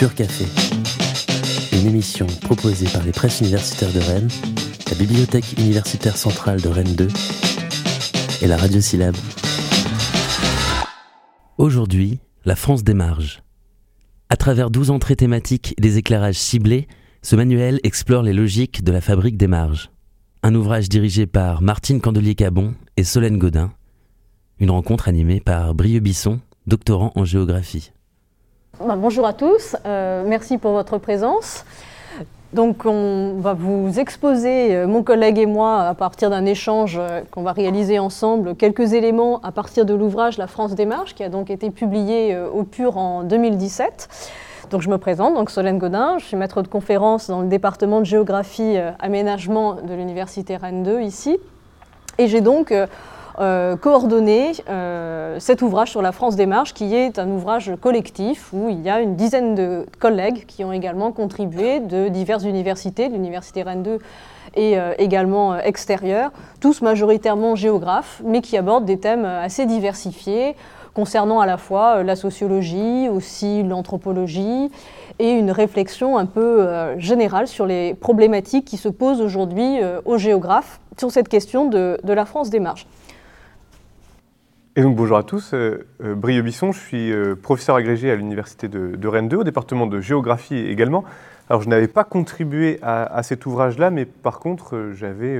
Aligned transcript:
Pur 0.00 0.14
Café, 0.14 0.46
une 1.76 1.86
émission 1.86 2.26
proposée 2.40 2.86
par 2.90 3.04
les 3.04 3.12
presses 3.12 3.42
universitaires 3.42 3.92
de 3.92 3.98
Rennes, 3.98 4.30
la 4.88 4.96
Bibliothèque 4.96 5.58
universitaire 5.58 6.16
centrale 6.16 6.58
de 6.62 6.68
Rennes 6.68 6.94
2 6.94 7.08
et 8.40 8.46
la 8.46 8.56
Radio 8.56 8.80
Syllabe. 8.80 9.14
Aujourd'hui, 11.58 12.18
la 12.46 12.56
France 12.56 12.82
des 12.82 12.94
marges. 12.94 13.42
À 14.30 14.38
travers 14.38 14.70
12 14.70 14.88
entrées 14.88 15.16
thématiques 15.16 15.74
et 15.76 15.82
des 15.82 15.98
éclairages 15.98 16.38
ciblés, 16.38 16.88
ce 17.20 17.36
manuel 17.36 17.78
explore 17.82 18.22
les 18.22 18.32
logiques 18.32 18.82
de 18.82 18.92
la 18.92 19.02
fabrique 19.02 19.36
des 19.36 19.48
marges. 19.48 19.90
Un 20.42 20.54
ouvrage 20.54 20.88
dirigé 20.88 21.26
par 21.26 21.60
Martine 21.60 22.00
Candelier-Cabon 22.00 22.72
et 22.96 23.04
Solène 23.04 23.36
Godin. 23.36 23.74
Une 24.60 24.70
rencontre 24.70 25.08
animée 25.08 25.40
par 25.40 25.74
Brieux 25.74 26.00
Bisson, 26.00 26.40
doctorant 26.66 27.12
en 27.16 27.26
géographie. 27.26 27.92
Bah, 28.82 28.96
bonjour 28.96 29.26
à 29.26 29.34
tous, 29.34 29.76
euh, 29.84 30.24
merci 30.26 30.56
pour 30.56 30.72
votre 30.72 30.96
présence. 30.96 31.66
Donc 32.54 32.86
on 32.86 33.34
va 33.38 33.52
vous 33.52 34.00
exposer, 34.00 34.74
euh, 34.74 34.86
mon 34.86 35.02
collègue 35.02 35.36
et 35.36 35.44
moi, 35.44 35.82
à 35.82 35.92
partir 35.92 36.30
d'un 36.30 36.46
échange 36.46 36.96
euh, 36.98 37.20
qu'on 37.30 37.42
va 37.42 37.52
réaliser 37.52 37.98
ensemble, 37.98 38.54
quelques 38.54 38.94
éléments 38.94 39.38
à 39.42 39.52
partir 39.52 39.84
de 39.84 39.92
l'ouvrage 39.92 40.38
La 40.38 40.46
France 40.46 40.74
marges, 40.78 41.14
qui 41.14 41.22
a 41.22 41.28
donc 41.28 41.50
été 41.50 41.68
publié 41.68 42.34
au 42.38 42.64
PUR 42.64 42.96
en 42.96 43.22
2017. 43.22 44.08
Donc 44.70 44.80
je 44.80 44.88
me 44.88 44.96
présente, 44.96 45.34
donc 45.34 45.50
Solène 45.50 45.76
Godin, 45.76 46.16
je 46.16 46.24
suis 46.24 46.38
maître 46.38 46.62
de 46.62 46.68
conférence 46.68 47.28
dans 47.28 47.42
le 47.42 47.48
département 47.48 48.00
de 48.00 48.06
géographie 48.06 48.78
aménagement 48.98 49.74
de 49.74 49.92
l'université 49.92 50.56
Rennes 50.56 50.84
2 50.84 51.02
ici. 51.02 51.38
Et 52.16 52.28
j'ai 52.28 52.40
donc 52.40 52.72
euh, 53.38 53.76
coordonner 53.76 54.52
euh, 54.68 55.38
cet 55.38 55.62
ouvrage 55.62 55.90
sur 55.90 56.02
la 56.02 56.12
France 56.12 56.36
des 56.36 56.46
marges, 56.46 56.74
qui 56.74 56.94
est 56.94 57.18
un 57.18 57.28
ouvrage 57.28 57.72
collectif 57.80 58.52
où 58.52 58.68
il 58.68 58.80
y 58.80 58.90
a 58.90 59.00
une 59.00 59.14
dizaine 59.14 59.54
de 59.54 59.86
collègues 59.98 60.44
qui 60.46 60.64
ont 60.64 60.72
également 60.72 61.12
contribué 61.12 61.80
de 61.80 62.08
diverses 62.08 62.44
universités, 62.44 63.08
l'université 63.08 63.62
Rennes 63.62 63.82
2 63.82 63.98
et 64.56 64.78
euh, 64.78 64.94
également 64.98 65.56
extérieures, 65.58 66.32
tous 66.60 66.82
majoritairement 66.82 67.54
géographes, 67.54 68.20
mais 68.24 68.40
qui 68.40 68.56
abordent 68.56 68.84
des 68.84 68.98
thèmes 68.98 69.24
assez 69.24 69.64
diversifiés 69.64 70.56
concernant 70.92 71.38
à 71.38 71.46
la 71.46 71.56
fois 71.56 72.02
la 72.02 72.16
sociologie, 72.16 73.08
aussi 73.08 73.62
l'anthropologie, 73.62 74.70
et 75.20 75.30
une 75.30 75.52
réflexion 75.52 76.18
un 76.18 76.26
peu 76.26 76.66
générale 76.98 77.46
sur 77.46 77.64
les 77.64 77.94
problématiques 77.94 78.64
qui 78.64 78.76
se 78.76 78.88
posent 78.88 79.20
aujourd'hui 79.20 79.78
aux 80.04 80.18
géographes 80.18 80.80
sur 80.98 81.12
cette 81.12 81.28
question 81.28 81.66
de 81.66 82.12
la 82.12 82.24
France 82.24 82.50
des 82.50 82.58
marges. 82.58 82.86
Et 84.76 84.82
donc 84.82 84.94
bonjour 84.94 85.16
à 85.16 85.24
tous, 85.24 85.52
euh, 85.52 85.84
euh 86.00 86.14
Brieux 86.14 86.42
Bisson, 86.42 86.70
je 86.70 86.78
suis 86.78 87.12
euh, 87.12 87.34
professeur 87.34 87.74
agrégé 87.74 88.08
à 88.08 88.14
l'université 88.14 88.68
de, 88.68 89.08
Rennes 89.08 89.28
2, 89.28 89.38
au 89.38 89.44
département 89.44 89.88
de 89.88 90.00
géographie 90.00 90.58
également. 90.58 91.02
Alors 91.48 91.60
je 91.60 91.68
n'avais 91.68 91.88
pas 91.88 92.04
contribué 92.04 92.78
à, 92.80 93.20
cet 93.24 93.46
ouvrage-là, 93.46 93.90
mais 93.90 94.04
par 94.04 94.38
contre 94.38 94.76
euh, 94.76 94.92
j'avais 94.92 95.36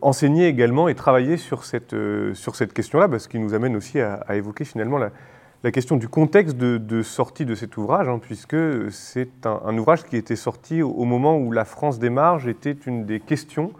enseigné 0.00 0.48
également 0.48 0.88
et 0.88 0.96
travaillé 0.96 1.36
sur 1.36 1.64
cette, 1.64 1.94
sur 2.34 2.56
cette 2.56 2.72
question-là, 2.72 3.08
ce 3.20 3.28
qui 3.28 3.38
nous 3.38 3.54
amène 3.54 3.76
aussi 3.76 4.00
à, 4.00 4.24
évoquer 4.34 4.64
finalement 4.64 4.98
la, 4.98 5.70
question 5.70 5.96
du 5.96 6.08
contexte 6.08 6.56
de, 6.56 7.02
sortie 7.02 7.46
de 7.46 7.54
cet 7.54 7.76
ouvrage, 7.76 8.08
hein, 8.08 8.18
puisque 8.20 8.56
c'est 8.90 9.46
un, 9.46 9.78
ouvrage 9.78 10.02
qui 10.02 10.16
était 10.16 10.36
sorti 10.36 10.82
au, 10.82 11.04
moment 11.04 11.38
où 11.38 11.52
la 11.52 11.64
France 11.64 12.00
des 12.00 12.10
marges 12.10 12.48
était 12.48 12.76
une 12.86 13.06
des 13.06 13.20
questions 13.20 13.72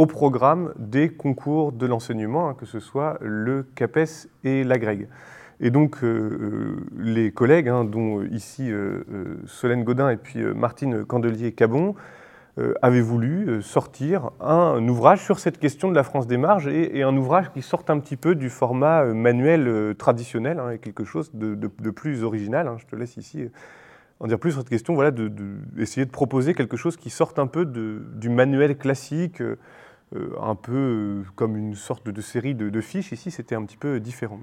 au 0.00 0.06
programme 0.06 0.72
des 0.78 1.10
concours 1.10 1.72
de 1.72 1.84
l'enseignement, 1.84 2.48
hein, 2.48 2.54
que 2.54 2.64
ce 2.64 2.80
soit 2.80 3.18
le 3.20 3.66
CAPES 3.74 4.30
et 4.44 4.64
l'AGREG. 4.64 5.08
Et 5.60 5.70
donc, 5.70 6.02
euh, 6.02 6.06
euh, 6.08 6.76
les 6.96 7.32
collègues, 7.32 7.68
hein, 7.68 7.84
dont 7.84 8.22
ici 8.22 8.72
euh, 8.72 9.04
Solène 9.44 9.84
Godin 9.84 10.08
et 10.08 10.16
puis 10.16 10.42
Martine 10.42 11.04
Candelier-Cabon, 11.04 11.94
avaient 12.82 13.00
voulu 13.00 13.62
sortir 13.62 14.32
un, 14.38 14.86
ouvrage 14.86 15.24
sur 15.24 15.38
cette 15.38 15.58
question 15.58 15.88
de 15.88 15.94
la 15.94 16.02
France 16.02 16.26
des 16.26 16.36
marges 16.36 16.66
et, 16.66 17.02
un 17.02 17.16
ouvrage 17.16 17.50
qui 17.52 17.62
sorte 17.62 17.88
un 17.88 17.98
petit 17.98 18.16
peu 18.16 18.34
du 18.34 18.50
format 18.50 19.04
manuel 19.04 19.94
traditionnel, 19.96 20.58
hein, 20.58 20.72
et 20.72 20.78
quelque 20.78 21.04
chose 21.04 21.30
de, 21.32 21.90
plus 21.90 22.22
original. 22.22 22.70
Je 22.76 22.84
te 22.84 22.96
laisse 22.96 23.16
ici 23.16 23.48
en 24.18 24.26
dire 24.26 24.38
plus 24.38 24.50
sur 24.50 24.60
cette 24.60 24.68
question, 24.68 24.94
voilà, 24.94 25.10
de, 25.10 25.32
essayer 25.78 26.04
de 26.04 26.10
proposer 26.10 26.52
quelque 26.52 26.76
chose 26.76 26.98
qui 26.98 27.08
sorte 27.08 27.38
un 27.38 27.46
peu 27.46 27.64
du 27.64 28.28
manuel 28.28 28.76
classique. 28.76 29.42
Euh, 30.16 30.30
un 30.42 30.56
peu 30.56 30.72
euh, 30.72 31.22
comme 31.36 31.56
une 31.56 31.76
sorte 31.76 32.08
de, 32.08 32.20
série 32.20 32.56
de, 32.56 32.80
fiches. 32.80 33.12
Ici, 33.12 33.30
c'était 33.30 33.54
un 33.54 33.62
petit 33.62 33.76
peu 33.76 34.00
différent. 34.00 34.40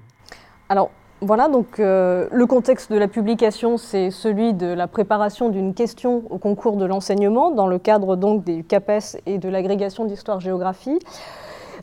Alors, 0.70 0.90
voilà, 1.20 1.48
donc 1.48 1.78
euh, 1.78 2.26
le 2.32 2.46
contexte 2.46 2.90
de 2.90 2.96
la 2.96 3.06
publication, 3.06 3.76
c'est 3.76 4.10
celui 4.10 4.54
de 4.54 4.66
la 4.66 4.86
préparation 4.86 5.50
d'une 5.50 5.74
question 5.74 6.22
au 6.30 6.38
concours 6.38 6.78
de 6.78 6.86
l'enseignement 6.86 7.50
dans 7.50 7.66
le 7.66 7.78
cadre 7.78 8.16
donc 8.16 8.44
des 8.44 8.62
CAPES 8.62 9.20
et 9.26 9.36
de 9.36 9.48
l'agrégation 9.50 10.06
d'histoire-géographie, 10.06 10.98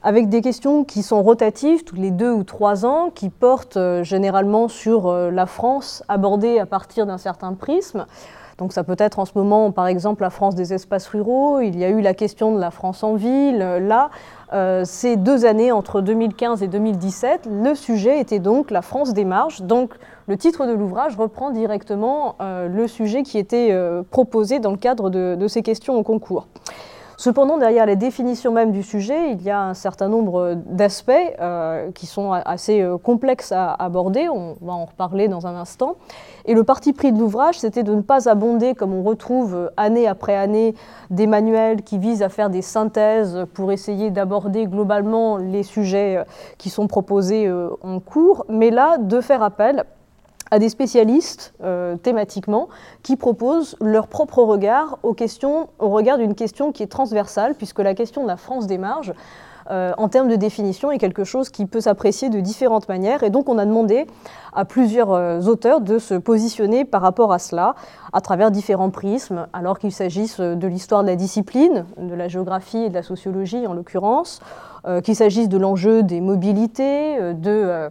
avec 0.02 0.30
des 0.30 0.42
questions 0.42 0.84
qui 0.84 1.04
sont 1.04 1.22
rotatives 1.22 1.84
tous 1.84 1.96
les 1.96 2.12
deux 2.12 2.32
ou 2.32 2.44
trois 2.44 2.88
ans, 2.88 3.12
qui 3.14 3.30
portent 3.30 3.78
généralement 4.02 4.68
sur 4.68 5.12
la 5.12 5.46
France 5.46 6.04
abordée 6.08 6.58
à 6.58 6.66
partir 6.66 7.06
d'un 7.06 7.18
certain 7.18 7.54
prisme. 7.54 8.08
Donc 8.58 8.72
ça 8.72 8.84
peut 8.84 8.96
être 8.98 9.20
en 9.20 9.26
ce 9.26 9.34
moment, 9.36 9.72
par 9.72 9.88
exemple, 9.88 10.24
la 10.24 10.30
France 10.30 10.56
des 10.56 10.74
espaces 10.74 11.08
ruraux, 11.08 11.60
il 11.60 11.78
y 11.78 11.84
a 11.84 11.90
eu 11.90 12.02
la 12.02 12.14
question 12.14 12.56
de 12.56 12.60
la 12.60 12.72
France 12.72 13.04
en 13.04 13.16
ville. 13.16 13.58
Là, 13.58 14.10
euh, 14.54 14.84
ces 14.86 15.18
deux 15.18 15.46
années, 15.46 15.74
entre 15.74 16.00
2015 16.00 16.64
et 16.64 16.68
2017, 16.68 17.50
le 17.52 17.76
sujet 17.76 18.20
était 18.20 18.40
donc 18.40 18.72
la 18.72 18.82
France 18.82 19.14
des 19.14 19.26
marges. 19.26 19.62
Donc 19.62 19.94
le 20.28 20.38
titre 20.38 20.66
de 20.66 20.72
l'ouvrage 20.72 21.18
reprend 21.18 21.52
directement 21.52 22.36
euh, 22.40 22.70
le 22.70 22.88
sujet 22.88 23.24
qui 23.24 23.38
était 23.38 23.70
euh, 23.72 24.04
proposé 24.10 24.60
dans 24.60 24.72
le 24.72 24.78
cadre 24.78 25.10
de 25.10 25.48
ces 25.48 25.62
questions 25.62 25.96
au 25.98 26.04
concours. 26.04 26.48
Cependant, 27.18 27.58
derrière 27.58 27.86
les 27.86 27.96
définitions 27.96 28.52
même 28.52 28.72
du 28.72 28.84
sujet, 28.84 29.32
il 29.32 29.42
y 29.42 29.50
a 29.50 29.62
un 29.62 29.74
certain 29.74 30.10
nombre 30.10 30.56
d'aspects 30.66 31.12
euh, 31.40 31.90
qui 31.92 32.08
sont 32.08 32.34
assez 32.34 32.82
euh, 32.82 32.98
complexes 32.98 33.54
à 33.54 33.74
aborder. 33.74 34.28
On 34.28 34.58
va 34.62 34.74
en 34.74 34.86
reparler 34.86 35.30
dans 35.30 35.48
un 35.48 35.56
instant. 35.56 35.96
Et 36.46 36.54
le 36.54 36.64
parti 36.64 36.92
pris 36.92 37.14
de 37.14 37.20
l'ouvrage, 37.20 37.58
c'était 37.58 37.84
de 37.84 37.96
ne 37.96 38.02
pas 38.02 38.28
abonder, 38.28 38.76
comme 38.76 38.94
on 38.94 39.02
retrouve 39.02 39.56
euh, 39.56 39.70
année 39.78 40.08
après 40.08 40.36
année, 40.36 40.76
des 41.10 41.26
manuels 41.26 41.84
qui 41.84 42.00
visent 42.00 42.22
à 42.22 42.30
faire 42.30 42.50
des 42.50 42.62
synthèses 42.62 43.46
pour 43.54 43.72
essayer 43.72 44.12
d'aborder 44.12 44.66
globalement 44.66 45.38
les 45.38 45.64
sujets 45.64 46.24
qui 46.58 46.70
sont 46.70 46.88
proposés 46.88 47.52
en 47.82 48.00
cours, 48.00 48.46
mais 48.50 48.72
là, 48.72 48.98
de 48.98 49.22
faire 49.22 49.44
appel 49.44 49.86
à 50.56 50.60
des 50.60 50.70
spécialistes 50.70 51.54
euh, 51.66 51.98
thématiquement 51.98 52.70
qui 53.04 53.18
proposent 53.18 53.76
leur 53.82 54.08
propre 54.08 54.42
regard 54.42 55.00
aux 55.04 55.14
questions, 55.14 55.68
au 55.80 55.90
regard 55.90 56.18
d'une 56.18 56.34
question 56.34 56.72
qui 56.72 56.82
est 56.82 56.88
transversale, 56.88 57.56
puisque 57.56 57.80
la 57.80 57.94
question 57.94 58.24
de 58.24 58.28
la 58.30 58.38
France 58.38 58.66
des 58.66 58.78
marges, 58.78 59.14
euh, 59.70 59.92
en 59.98 60.08
termes 60.08 60.30
de 60.30 60.38
définition, 60.38 60.92
est 60.92 60.98
quelque 60.98 61.26
chose 61.26 61.50
qui 61.50 61.66
peut 61.66 61.82
s'apprécier 61.82 62.30
de 62.30 62.40
différentes 62.40 62.88
manières. 62.88 63.24
Et 63.24 63.32
donc 63.32 63.50
on 63.50 63.58
a 63.58 63.66
demandé 63.66 64.08
à 64.54 64.64
plusieurs 64.64 65.12
euh, 65.12 65.42
auteurs 65.42 65.82
de 65.82 66.00
se 66.00 66.14
positionner 66.14 66.86
par 66.86 67.02
rapport 67.02 67.34
à 67.34 67.40
cela, 67.40 67.76
à 68.14 68.22
travers 68.22 68.50
différents 68.50 68.92
prismes, 68.92 69.48
alors 69.52 69.78
qu'il 69.78 69.92
s'agisse 69.92 70.40
de 70.40 70.68
l'histoire 70.68 71.02
de 71.02 71.08
la 71.08 71.18
discipline, 71.18 71.86
de 71.98 72.16
la 72.16 72.30
géographie 72.30 72.86
et 72.86 72.90
de 72.90 72.96
la 72.96 73.04
sociologie 73.04 73.68
en 73.68 73.74
l'occurrence, 73.74 74.40
qu'il 75.04 75.16
s'agisse 75.16 75.50
de 75.50 75.58
l'enjeu 75.58 76.04
des 76.04 76.22
mobilités, 76.22 77.34
de 77.34 77.90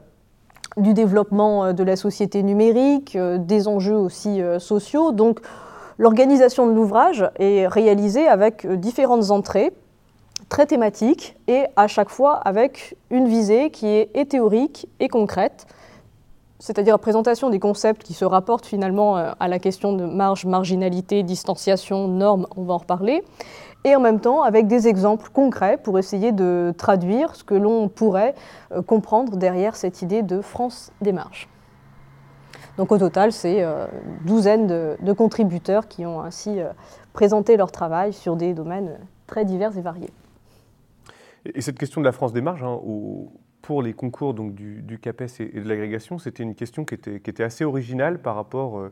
du 0.76 0.94
développement 0.94 1.66
euh, 1.66 1.72
de 1.72 1.82
la 1.82 1.96
société 1.96 2.42
numérique, 2.42 3.16
euh, 3.16 3.38
des 3.38 3.68
enjeux 3.68 3.96
aussi 3.96 4.42
euh, 4.42 4.58
sociaux. 4.58 5.12
Donc 5.12 5.40
l'organisation 5.98 6.66
de 6.66 6.72
l'ouvrage 6.72 7.28
est 7.38 7.66
réalisée 7.66 8.26
avec 8.26 8.66
différentes 8.66 9.30
entrées 9.30 9.72
très 10.48 10.66
thématiques 10.66 11.36
et 11.48 11.64
à 11.76 11.86
chaque 11.86 12.10
fois 12.10 12.34
avec 12.34 12.96
une 13.10 13.28
visée 13.28 13.70
qui 13.70 13.86
est 13.86 14.28
théorique 14.28 14.88
et 15.00 15.08
concrète, 15.08 15.66
c'est-à-dire 16.58 16.98
présentation 16.98 17.48
des 17.48 17.60
concepts 17.60 18.02
qui 18.02 18.12
se 18.12 18.24
rapportent 18.24 18.66
finalement 18.66 19.16
à 19.16 19.48
la 19.48 19.58
question 19.58 19.92
de 19.94 20.04
marge, 20.04 20.44
marginalité, 20.44 21.22
distanciation, 21.22 22.08
normes, 22.08 22.46
on 22.56 22.62
va 22.64 22.74
en 22.74 22.78
reparler, 22.78 23.22
et 23.84 23.94
en 23.94 24.00
même 24.00 24.20
temps 24.20 24.42
avec 24.42 24.66
des 24.66 24.88
exemples 24.88 25.28
concrets 25.32 25.76
pour 25.76 25.98
essayer 25.98 26.32
de 26.32 26.74
traduire 26.76 27.36
ce 27.36 27.44
que 27.44 27.54
l'on 27.54 27.88
pourrait 27.88 28.34
euh, 28.72 28.82
comprendre 28.82 29.36
derrière 29.36 29.76
cette 29.76 30.02
idée 30.02 30.22
de 30.22 30.40
France 30.40 30.90
des 31.00 31.12
marges. 31.12 31.48
Donc 32.78 32.90
au 32.90 32.98
total, 32.98 33.30
c'est 33.30 33.58
une 33.58 33.64
euh, 33.64 33.86
douzaine 34.24 34.66
de, 34.66 35.12
contributeurs 35.12 35.86
qui 35.86 36.04
ont 36.06 36.20
ainsi 36.20 36.60
euh, 36.60 36.70
présenté 37.12 37.56
leur 37.56 37.70
travail 37.70 38.12
sur 38.12 38.36
des 38.36 38.54
domaines 38.54 38.98
très 39.26 39.44
divers 39.44 39.76
et 39.76 39.82
variés. 39.82 40.10
Et 41.54 41.60
cette 41.60 41.78
question 41.78 42.00
de 42.00 42.06
la 42.06 42.12
France 42.12 42.32
des 42.32 42.40
marges, 42.40 42.64
hein, 42.64 42.80
pour 43.60 43.82
les 43.82 43.92
concours 43.92 44.32
donc, 44.32 44.54
du, 44.54 44.98
CAPES 45.00 45.40
et, 45.40 45.60
de 45.60 45.68
l'agrégation, 45.68 46.18
c'était 46.18 46.42
une 46.42 46.54
question 46.54 46.84
qui 46.84 46.94
était, 46.94 47.20
qui 47.20 47.30
était, 47.30 47.44
assez 47.44 47.64
originale 47.64 48.20
par 48.20 48.34
rapport 48.34 48.82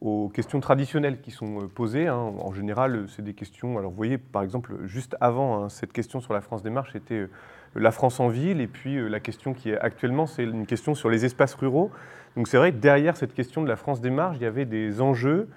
aux 0.00 0.28
questions 0.28 0.60
traditionnelles 0.60 1.20
qui 1.20 1.30
sont 1.30 1.68
posées. 1.74 2.06
Hein. 2.06 2.32
En 2.40 2.52
général, 2.52 3.06
c'est 3.08 3.22
des 3.22 3.34
questions. 3.34 3.78
Alors, 3.78 3.90
vous 3.90 3.96
voyez, 3.96 4.18
par 4.18 4.42
exemple, 4.42 4.74
juste 4.84 5.16
avant 5.20 5.64
hein, 5.64 5.68
cette 5.68 5.92
question 5.92 6.20
sur 6.20 6.32
la 6.34 6.40
France 6.40 6.62
des 6.62 6.70
marches, 6.70 6.92
c'était 6.92 7.28
la 7.74 7.90
France 7.90 8.20
en 8.20 8.28
ville, 8.28 8.60
et 8.60 8.66
puis 8.66 8.96
la 9.08 9.20
question 9.20 9.52
qui 9.52 9.70
est 9.70 9.78
actuellement, 9.78 10.26
c'est 10.26 10.44
une 10.44 10.66
question 10.66 10.94
sur 10.94 11.10
les 11.10 11.24
espaces 11.24 11.54
ruraux. 11.54 11.90
Donc, 12.36 12.48
c'est 12.48 12.56
vrai 12.56 12.72
que 12.72 12.78
derrière 12.78 13.16
cette 13.16 13.34
question 13.34 13.62
de 13.62 13.68
la 13.68 13.76
France 13.76 14.00
des 14.00 14.10
marges, 14.10 14.36
il 14.36 14.42
y 14.42 14.46
avait 14.46 14.64
des 14.64 15.00
enjeux 15.00 15.48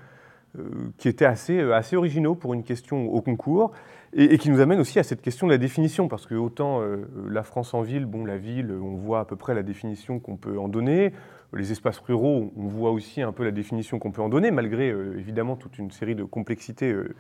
qui 0.98 1.08
étaient 1.08 1.26
assez, 1.26 1.60
assez 1.72 1.96
originaux 1.96 2.34
pour 2.36 2.54
une 2.54 2.64
question 2.64 3.06
au 3.06 3.22
concours 3.22 3.72
et, 4.14 4.38
qui 4.38 4.50
nous 4.50 4.60
amène 4.60 4.80
aussi 4.80 5.00
à 5.00 5.04
cette 5.04 5.22
question 5.22 5.48
de 5.48 5.52
la 5.52 5.58
définition, 5.58 6.08
parce 6.08 6.26
que 6.26 6.36
autant 6.36 6.82
euh, 6.82 7.08
la 7.30 7.44
France 7.44 7.74
en 7.74 7.82
ville, 7.82 8.06
bon, 8.06 8.26
la 8.26 8.38
ville, 8.38 8.72
on 8.72 8.96
voit 8.96 9.20
à 9.20 9.26
peu 9.26 9.36
près 9.36 9.54
la 9.54 9.64
définition 9.64 10.20
qu'on 10.20 10.36
peut 10.36 10.58
en 10.60 10.68
donner. 10.68 11.14
Les 11.54 11.72
espaces 11.72 11.98
ruraux, 12.00 12.54
on 12.56 12.68
voit 12.68 12.92
aussi 12.92 13.22
un 13.22 13.32
peu 13.32 13.44
la 13.44 13.52
définition 13.52 13.98
qu'on 13.98 14.12
peut 14.12 14.22
en 14.22 14.30
donner, 14.30 14.52
malgré 14.52 14.92
euh, 14.92 15.18
évidemment 15.18 15.56
toute 15.56 15.80
une 15.80 15.90
série 15.90 16.16
de 16.16 16.24
complexités 16.24 16.92
euh, 16.92 17.16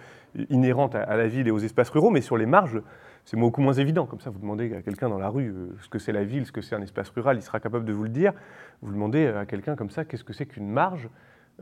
inhérentes 0.49 0.93
à, 0.95 1.17
la 1.17 1.27
ville 1.27 1.47
et 1.47 1.51
aux 1.51 1.59
espaces 1.59 1.89
ruraux. 1.89 2.11
Mais 2.11 2.21
sur 2.21 2.37
les 2.37 2.45
marges, 2.45 2.81
c'est 3.25 3.37
beaucoup 3.37 3.61
moins 3.61 3.73
évident. 3.73 4.05
Comme 4.05 4.19
ça, 4.19 4.29
vous 4.29 4.39
demandez 4.39 4.73
à 4.75 4.81
quelqu'un 4.81 5.09
dans 5.09 5.17
la 5.17 5.29
rue 5.29 5.53
ce 5.81 5.89
que 5.89 5.97
c'est 5.97 6.11
la 6.11 6.23
ville, 6.23 6.45
ce 6.45 6.51
que 6.51 6.61
c'est 6.61 6.75
un 6.75 6.81
espace 6.81 7.09
rural, 7.09 7.37
il 7.37 7.41
sera 7.41 7.59
capable 7.59 7.85
de 7.85 7.93
vous 7.93 8.03
le 8.03 8.09
dire. 8.09 8.33
Vous 8.81 8.91
demandez 8.91 9.27
à 9.27 9.45
quelqu'un 9.45 9.75
comme 9.75 9.89
ça 9.89 10.05
qu'est-ce 10.05 10.23
que 10.23 10.33
c'est 10.33 10.45
qu'une 10.45 10.69
marge 10.69 11.09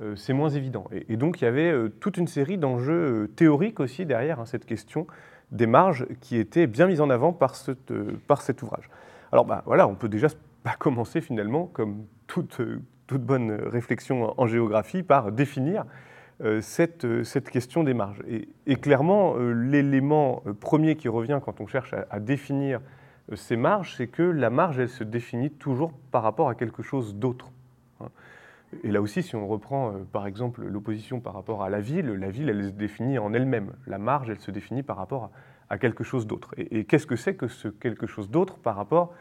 euh, 0.01 0.15
c'est 0.15 0.33
moins 0.33 0.49
évident. 0.49 0.85
Et, 0.91 1.17
donc 1.17 1.41
il 1.41 1.45
y 1.45 1.47
avait 1.47 1.71
euh, 1.71 1.89
toute 1.89 2.17
une 2.17 2.27
série 2.27 2.57
d'enjeux 2.57 3.23
euh, 3.23 3.27
théoriques 3.27 3.79
aussi 3.79 4.05
derrière 4.05 4.39
hein, 4.39 4.45
cette 4.45 4.65
question 4.65 5.07
des 5.51 5.65
marges 5.65 6.05
qui 6.21 6.37
étaient 6.37 6.67
bien 6.67 6.87
mises 6.87 7.01
en 7.01 7.09
avant 7.09 7.33
par, 7.33 7.55
cet 7.55 8.61
ouvrage. 8.61 8.89
Alors 9.31 9.45
bah, 9.45 9.63
voilà, 9.65 9.87
on 9.87 9.95
peut 9.95 10.09
déjà 10.09 10.27
pas 10.63 10.75
commencer 10.77 11.21
finalement, 11.21 11.65
comme 11.65 12.05
toute, 12.27 12.61
bonne 13.11 13.51
réflexion 13.51 14.33
en 14.39 14.47
géographie, 14.47 15.03
par 15.03 15.31
définir 15.31 15.85
cette, 16.61 17.49
question 17.49 17.83
des 17.83 17.95
marges. 17.95 18.21
Et, 18.67 18.75
clairement, 18.75 19.35
l'élément 19.37 20.43
premier 20.59 20.95
qui 20.95 21.07
revient 21.07 21.39
quand 21.43 21.61
on 21.61 21.67
cherche 21.67 21.95
à, 22.09 22.19
définir 22.19 22.79
ces 23.33 23.55
marges, 23.55 23.95
c'est 23.95 24.07
que 24.07 24.23
la 24.23 24.49
marge, 24.49 24.79
elle 24.79 24.89
se 24.89 25.03
définit 25.03 25.49
toujours 25.49 25.93
par 26.11 26.23
rapport 26.23 26.49
à 26.49 26.55
quelque 26.55 26.83
chose 26.83 27.15
d'autre. 27.15 27.51
Hein. 27.99 28.09
Et 28.83 28.91
là 28.91 29.01
aussi, 29.01 29.23
si 29.23 29.35
on 29.35 29.47
reprend 29.47 29.89
euh, 29.89 30.03
par 30.11 30.27
exemple 30.27 30.63
l'opposition 30.65 31.19
par 31.19 31.33
rapport 31.33 31.63
à 31.63 31.69
la 31.69 31.79
ville, 31.79 32.07
la 32.07 32.29
ville, 32.29 32.49
elle 32.49 32.65
se 32.65 32.71
définit 32.71 33.17
en 33.17 33.33
elle-même. 33.33 33.73
La 33.85 33.97
marge, 33.97 34.29
elle 34.29 34.39
se 34.39 34.51
définit 34.51 34.83
par 34.83 34.97
rapport 34.97 35.31
à, 35.69 35.77
quelque 35.77 36.03
chose 36.03 36.27
d'autre. 36.27 36.53
Et, 36.57 36.85
qu'est-ce 36.85 37.07
que 37.07 37.15
c'est 37.15 37.35
que 37.35 37.47
ce 37.47 37.67
quelque 37.67 38.07
chose 38.07 38.29
d'autre 38.29 38.57
par 38.57 38.75
rapport 38.75 39.13
euh, 39.13 39.15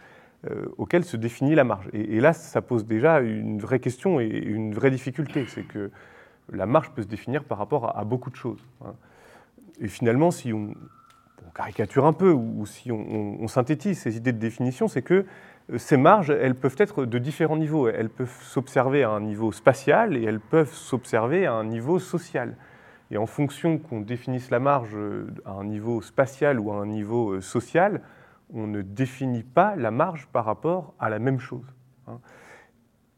auquel 0.77 1.05
se 1.05 1.17
définit 1.17 1.57
la 1.57 1.65
marge 1.65 1.89
et, 1.93 2.21
là, 2.21 2.33
ça 2.33 2.63
pose 2.63 2.87
déjà 2.87 3.19
une 3.21 3.59
vraie 3.59 3.81
question 3.81 4.21
et 4.21 4.27
une 4.27 4.75
vraie 4.75 4.93
difficulté. 4.93 5.45
C'est 5.49 5.65
que 5.65 5.91
la 6.53 6.67
marge 6.67 6.91
peut 6.91 7.03
se 7.03 7.09
définir 7.09 7.45
par 7.45 7.59
rapport 7.59 7.99
à, 7.99 8.05
beaucoup 8.05 8.31
de 8.31 8.37
choses. 8.37 8.65
Hein. 8.85 8.95
Et 9.81 9.89
finalement, 9.89 10.31
si 10.31 10.53
on, 10.53 10.75
caricature 11.55 12.05
un 12.05 12.13
peu 12.13 12.33
ou, 12.33 12.67
si 12.67 12.93
on, 12.93 13.49
synthétise 13.49 13.99
ces 13.99 14.17
idées 14.17 14.33
de 14.33 14.39
définition, 14.39 14.89
c'est 14.89 15.03
que 15.03 15.25
ces 15.77 15.97
marges, 15.97 16.31
elles 16.31 16.55
peuvent 16.55 16.77
être 16.79 17.07
de 17.07 17.19
différents 17.19 17.57
niveaux. 17.57 17.89
Elles 17.89 18.11
peuvent 18.11 18.43
s'observer 18.43 19.03
à 19.03 19.11
un 19.11 19.21
niveau 19.21 19.53
spatial 19.53 20.17
et 20.17 20.25
elles 20.25 20.41
peuvent 20.41 20.73
s'observer 20.73 21.47
à 21.47 21.55
un 21.55 21.65
niveau 21.65 21.99
social. 21.99 22.57
Et 23.11 23.17
en 23.17 23.27
fonction 23.27 23.79
qu'on 23.79 24.01
définisse 24.01 24.51
la 24.51 24.59
marge 24.59 24.97
à 25.45 25.53
un 25.53 25.65
niveau 25.65 26.03
spatial 26.03 26.61
ou 26.61 26.73
à 26.73 26.77
un 26.77 26.87
niveau 26.87 27.33
euh, 27.33 27.41
social, 27.41 28.03
on 28.53 28.67
ne 28.67 28.83
définit 28.83 29.43
pas 29.43 29.77
la 29.77 29.91
marge 29.91 30.29
par 30.33 30.45
rapport 30.45 30.95
à 30.99 31.09
la 31.09 31.19
même 31.19 31.41
chose. 31.41 31.75
Hein. 32.07 32.19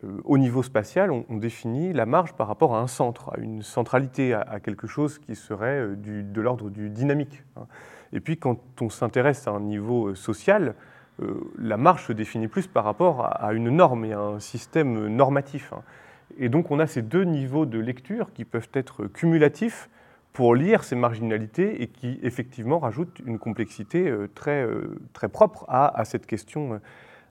Euh, 0.04 0.20
au 0.25 0.38
niveau 0.38 0.62
spatial, 0.62 1.10
on, 1.10 1.36
définit 1.36 1.92
la 1.92 2.06
marge 2.06 2.32
par 2.34 2.46
rapport 2.46 2.76
à 2.76 2.80
un 2.80 2.86
centre, 2.86 3.32
à 3.34 3.40
une 3.40 3.62
centralité, 3.62 4.32
à, 4.32 4.60
quelque 4.60 4.86
chose 4.86 5.19
qui 5.19 5.34
serait 5.34 5.80
euh, 5.80 5.96
de 5.96 6.40
l'ordre 6.40 6.70
du 6.70 6.88
dynamique. 6.88 7.42
Hein. 7.56 7.66
Et 8.12 8.20
puis 8.20 8.36
quand 8.36 8.58
on 8.80 8.90
s'intéresse 8.90 9.48
à 9.48 9.50
un 9.50 9.60
niveau 9.60 10.14
social, 10.14 10.75
euh, 11.20 11.52
la 11.58 11.76
marge 11.76 12.06
se 12.06 12.12
définit 12.12 12.46
plus 12.46 12.69
par 12.69 12.84
rapport 12.84 13.26
à 13.42 13.52
une 13.52 13.70
norme 13.70 14.04
et 14.04 14.12
à 14.12 14.20
un 14.20 14.40
système 14.40 15.08
normatif. 15.08 15.72
Hein. 15.72 15.82
Et 16.38 16.48
donc 16.48 16.70
on 16.70 16.78
a 16.78 16.86
ces 16.86 17.02
deux 17.02 17.25
niveaux 17.25 17.66
de 17.66 17.78
lecture 17.78 18.32
qui 18.32 18.44
peuvent 18.44 18.70
être 18.75 19.06
cumulatifs 19.06 19.90
pour 20.38 20.55
lire 20.55 20.85
ces 20.85 20.94
marginalités 20.94 21.82
et 21.82 21.88
qui 21.88 22.20
effectivement 22.23 22.79
rajoutent 22.79 23.19
une 23.26 23.40
complexité 23.40 24.08
euh, 24.08 24.29
très, 24.37 24.62
euh, 24.62 24.96
très 25.12 25.29
propre 25.29 25.64
à, 25.67 26.05
cette 26.05 26.26
question, 26.26 26.81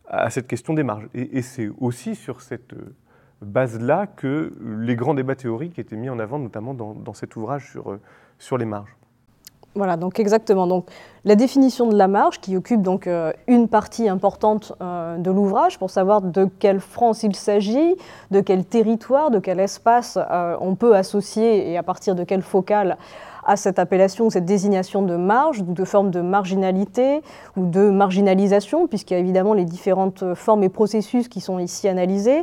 à 0.09 0.29
cette 0.29 0.45
question 0.45 0.73
des 0.73 0.83
marges. 0.83 1.07
Et, 1.13 1.41
c'est 1.41 1.69
aussi 1.79 2.15
sur 2.15 2.41
cette 2.41 2.75
base-là 3.41 4.07
que 4.07 4.51
les 4.61 4.97
grands 4.97 5.13
débats 5.13 5.37
théoriques 5.37 5.79
étaient 5.79 5.95
mis 5.95 6.09
en 6.09 6.19
avant, 6.19 6.37
notamment 6.37 6.73
dans, 6.73 7.13
cet 7.13 7.37
ouvrage 7.37 7.77
sur 8.39 8.57
les 8.57 8.65
marges. 8.65 8.93
Voilà, 9.77 9.95
donc 9.95 10.19
exactement. 10.19 10.83
La 11.23 11.35
définition 11.35 11.85
de 11.87 11.95
la 11.95 12.07
marge, 12.07 12.41
qui 12.41 12.57
occupe 12.57 12.81
donc 12.81 13.05
euh, 13.05 13.31
une 13.45 13.67
partie 13.67 14.09
importante 14.09 14.73
euh, 14.81 15.17
de 15.17 15.29
l'ouvrage, 15.29 15.77
pour 15.77 15.91
savoir 15.91 16.23
de 16.23 16.49
quelle 16.57 16.79
France 16.79 17.21
il 17.21 17.35
s'agit, 17.35 17.95
de 18.31 18.41
quel 18.41 18.65
territoire, 18.65 19.29
de 19.29 19.37
quel 19.37 19.59
espace 19.59 20.17
euh, 20.17 20.57
on 20.61 20.73
peut 20.73 20.95
associer 20.95 21.71
et 21.71 21.77
à 21.77 21.83
partir 21.83 22.15
de 22.15 22.23
quelle 22.23 22.41
focale 22.41 22.97
à 23.47 23.55
cette 23.55 23.79
appellation, 23.79 24.29
cette 24.29 24.45
désignation 24.45 25.01
de 25.01 25.15
marge, 25.15 25.63
de 25.63 25.85
forme 25.85 26.11
de 26.11 26.19
marginalité 26.19 27.21
ou 27.55 27.65
de 27.65 27.89
marginalisation, 27.89 28.87
puisqu'il 28.87 29.13
y 29.13 29.17
a 29.17 29.19
évidemment 29.19 29.53
les 29.53 29.65
différentes 29.65 30.35
formes 30.35 30.63
et 30.63 30.69
processus 30.69 31.29
qui 31.29 31.39
sont 31.39 31.57
ici 31.57 31.87
analysés. 31.87 32.41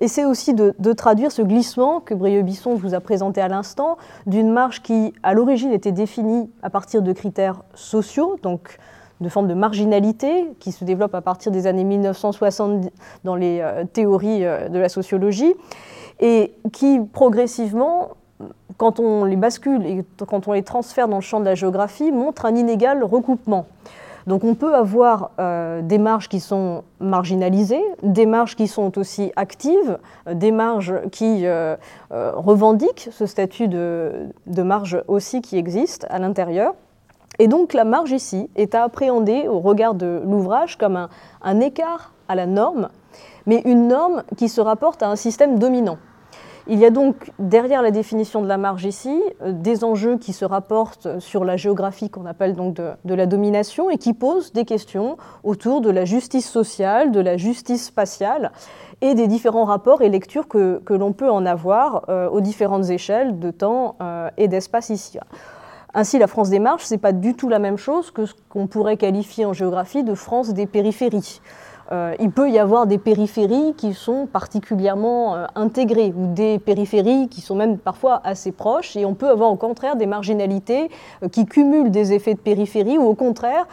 Et 0.00 0.08
c'est 0.08 0.26
aussi 0.26 0.52
de, 0.52 0.92
traduire 0.92 1.32
ce 1.32 1.42
glissement 1.42 2.00
que 2.00 2.12
Brieux-Bisson 2.12 2.74
vous 2.74 2.94
a 2.94 3.00
présenté 3.00 3.40
à 3.40 3.48
l'instant, 3.48 3.96
d'une 4.26 4.50
marge 4.50 4.82
qui, 4.82 5.14
à 5.22 5.32
l'origine, 5.32 5.72
était 5.72 5.92
définie 5.92 6.50
à 6.62 6.70
partir 6.70 7.00
de 7.02 7.12
critères 7.12 7.62
sociaux, 7.74 8.36
donc 8.42 8.78
de 9.22 9.28
forme 9.28 9.48
de 9.48 9.54
marginalité, 9.54 10.50
qui 10.58 10.72
se 10.72 10.84
développe 10.84 11.14
à 11.14 11.22
partir 11.22 11.50
des 11.50 11.66
années 11.66 11.84
1960 11.84 12.90
dans 13.24 13.36
les 13.36 13.60
euh, 13.60 13.84
théories 13.90 14.44
euh, 14.44 14.68
de 14.68 14.78
la 14.78 14.88
sociologie, 14.88 15.54
et 16.20 16.54
qui 16.72 17.00
progressivement 17.12 18.10
quand 18.76 19.00
on 19.00 19.24
les 19.24 19.36
bascule 19.36 19.86
et 19.86 20.04
quand 20.26 20.48
on 20.48 20.52
les 20.52 20.62
transfère 20.62 21.08
dans 21.08 21.16
le 21.16 21.22
champ 21.22 21.40
de 21.40 21.44
la 21.44 21.54
géographie, 21.54 22.12
montre 22.12 22.44
un 22.46 22.54
inégal 22.54 23.04
recoupement. 23.04 23.66
Donc 24.26 24.44
on 24.44 24.54
peut 24.54 24.74
avoir 24.74 25.30
euh, 25.40 25.82
des 25.82 25.98
marges 25.98 26.28
qui 26.28 26.40
sont 26.40 26.84
marginalisées, 27.00 27.82
des 28.02 28.26
marges 28.26 28.54
qui 28.54 28.68
sont 28.68 28.98
aussi 28.98 29.32
actives, 29.36 29.98
euh, 30.28 30.34
des 30.34 30.52
marges 30.52 30.94
qui 31.10 31.46
euh, 31.46 31.76
revendiquent 32.10 33.08
ce 33.10 33.26
statut 33.26 33.68
de, 33.68 34.30
marge 34.46 35.02
aussi 35.08 35.42
qui 35.42 35.56
existe 35.56 36.06
à 36.08 36.18
l'intérieur. 36.18 36.74
Et 37.38 37.48
donc 37.48 37.72
la 37.72 37.84
marge 37.84 38.12
ici 38.12 38.48
est 38.56 38.74
à 38.74 38.84
appréhender 38.84 39.48
au 39.48 39.58
regard 39.58 39.94
de 39.94 40.22
l'ouvrage 40.24 40.76
comme 40.78 41.08
un 41.42 41.60
écart 41.60 42.12
à 42.28 42.34
la 42.34 42.46
norme, 42.46 42.88
mais 43.46 43.62
une 43.64 43.88
norme 43.88 44.22
qui 44.36 44.48
se 44.48 44.60
rapporte 44.60 45.02
à 45.02 45.08
un 45.08 45.16
système 45.16 45.58
dominant. 45.58 45.98
Il 46.68 46.78
y 46.78 46.84
a 46.84 46.90
donc 46.90 47.32
derrière 47.40 47.82
la 47.82 47.90
définition 47.90 48.40
de 48.40 48.46
la 48.46 48.56
marge 48.56 48.84
ici 48.84 49.20
euh, 49.42 49.52
des 49.52 49.82
enjeux 49.82 50.16
qui 50.16 50.32
se 50.32 50.44
rapportent 50.44 51.18
sur 51.18 51.44
la 51.44 51.56
géographie 51.56 52.08
qu'on 52.08 52.24
appelle 52.24 52.54
donc 52.54 52.74
de, 52.74 53.14
la 53.14 53.26
domination 53.26 53.90
et 53.90 53.98
qui 53.98 54.14
posent 54.14 54.52
des 54.52 54.64
questions 54.64 55.16
autour 55.42 55.80
de 55.80 55.90
la 55.90 56.04
justice 56.04 56.48
sociale, 56.48 57.10
de 57.10 57.18
la 57.18 57.36
justice 57.36 57.86
spatiale 57.86 58.52
et 59.00 59.14
des 59.14 59.26
différents 59.26 59.64
rapports 59.64 60.02
et 60.02 60.08
lectures 60.08 60.46
que, 60.46 60.80
l'on 60.88 61.12
peut 61.12 61.30
en 61.30 61.44
avoir 61.46 62.04
euh, 62.08 62.28
aux 62.28 62.40
différentes 62.40 62.90
échelles 62.90 63.40
de 63.40 63.50
temps 63.50 63.96
euh, 64.00 64.30
et 64.36 64.46
d'espace 64.46 64.90
ici. 64.90 65.18
Ainsi, 65.94 66.18
la 66.18 66.28
France 66.28 66.48
des 66.48 66.60
marges, 66.60 66.84
ce 66.84 66.94
n'est 66.94 66.98
pas 66.98 67.12
du 67.12 67.34
tout 67.34 67.48
la 67.48 67.58
même 67.58 67.76
chose 67.76 68.10
que 68.12 68.24
ce 68.24 68.34
qu'on 68.48 68.66
pourrait 68.66 68.96
qualifier 68.96 69.44
en 69.44 69.52
géographie 69.52 70.04
de 70.04 70.14
France 70.14 70.54
des 70.54 70.66
périphéries. 70.66 71.40
Euh, 71.90 72.14
il 72.20 72.30
peut 72.30 72.50
y 72.50 72.58
avoir 72.58 72.86
des 72.86 72.98
périphéries 72.98 73.74
qui 73.76 73.92
sont 73.92 74.26
particulièrement 74.26 75.34
euh, 75.34 75.46
intégrées 75.54 76.12
ou 76.16 76.32
des 76.32 76.58
périphéries 76.58 77.28
qui 77.28 77.40
sont 77.40 77.56
même 77.56 77.78
parfois 77.78 78.20
assez 78.24 78.52
proches 78.52 78.96
et 78.96 79.04
on 79.04 79.14
peut 79.14 79.28
avoir 79.28 79.50
au 79.50 79.56
contraire 79.56 79.96
des 79.96 80.06
marginalités 80.06 80.90
euh, 81.22 81.28
qui 81.28 81.44
cumulent 81.44 81.90
des 81.90 82.12
effets 82.12 82.34
de 82.34 82.40
périphérie 82.40 82.98
ou 82.98 83.04
au 83.04 83.14
contraire 83.14 83.66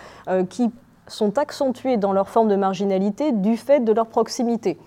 qui 0.49 0.69
sont 1.07 1.37
accentuées 1.37 1.97
dans 1.97 2.13
leur 2.13 2.29
forme 2.29 2.49
de 2.49 2.55
marginalité 2.55 3.31
du 3.31 3.57
fait 3.57 3.79
de 3.79 3.91
leur 3.91 4.07
proximité. 4.07 4.77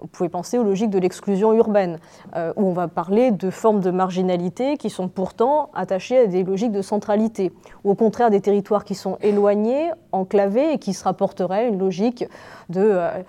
Vous 0.00 0.08
pouvez 0.08 0.28
penser 0.28 0.58
aux 0.58 0.62
logiques 0.62 0.90
de 0.90 0.98
l'exclusion 0.98 1.54
urbaine, 1.54 1.98
euh, 2.36 2.52
où 2.56 2.66
on 2.66 2.72
va 2.72 2.86
parler 2.86 3.30
de 3.30 3.48
formes 3.50 3.80
de 3.80 3.90
marginalité 3.90 4.76
qui 4.76 4.90
sont 4.90 5.08
pourtant 5.08 5.70
attachées 5.74 6.18
à 6.18 6.26
des 6.26 6.44
logiques 6.44 6.72
de 6.72 6.82
centralité, 6.82 7.52
ou 7.84 7.92
au 7.92 7.94
contraire 7.94 8.30
des 8.30 8.40
territoires 8.40 8.84
qui 8.84 8.94
sont 8.94 9.16
éloignés, 9.22 9.90
enclavés, 10.12 10.74
et 10.74 10.78
qui 10.78 10.92
se 10.92 11.04
rapporteraient 11.04 11.64
à 11.64 11.68
une 11.68 11.78
logique 11.78 12.24
de... 12.68 12.80
Euh, 12.82 13.22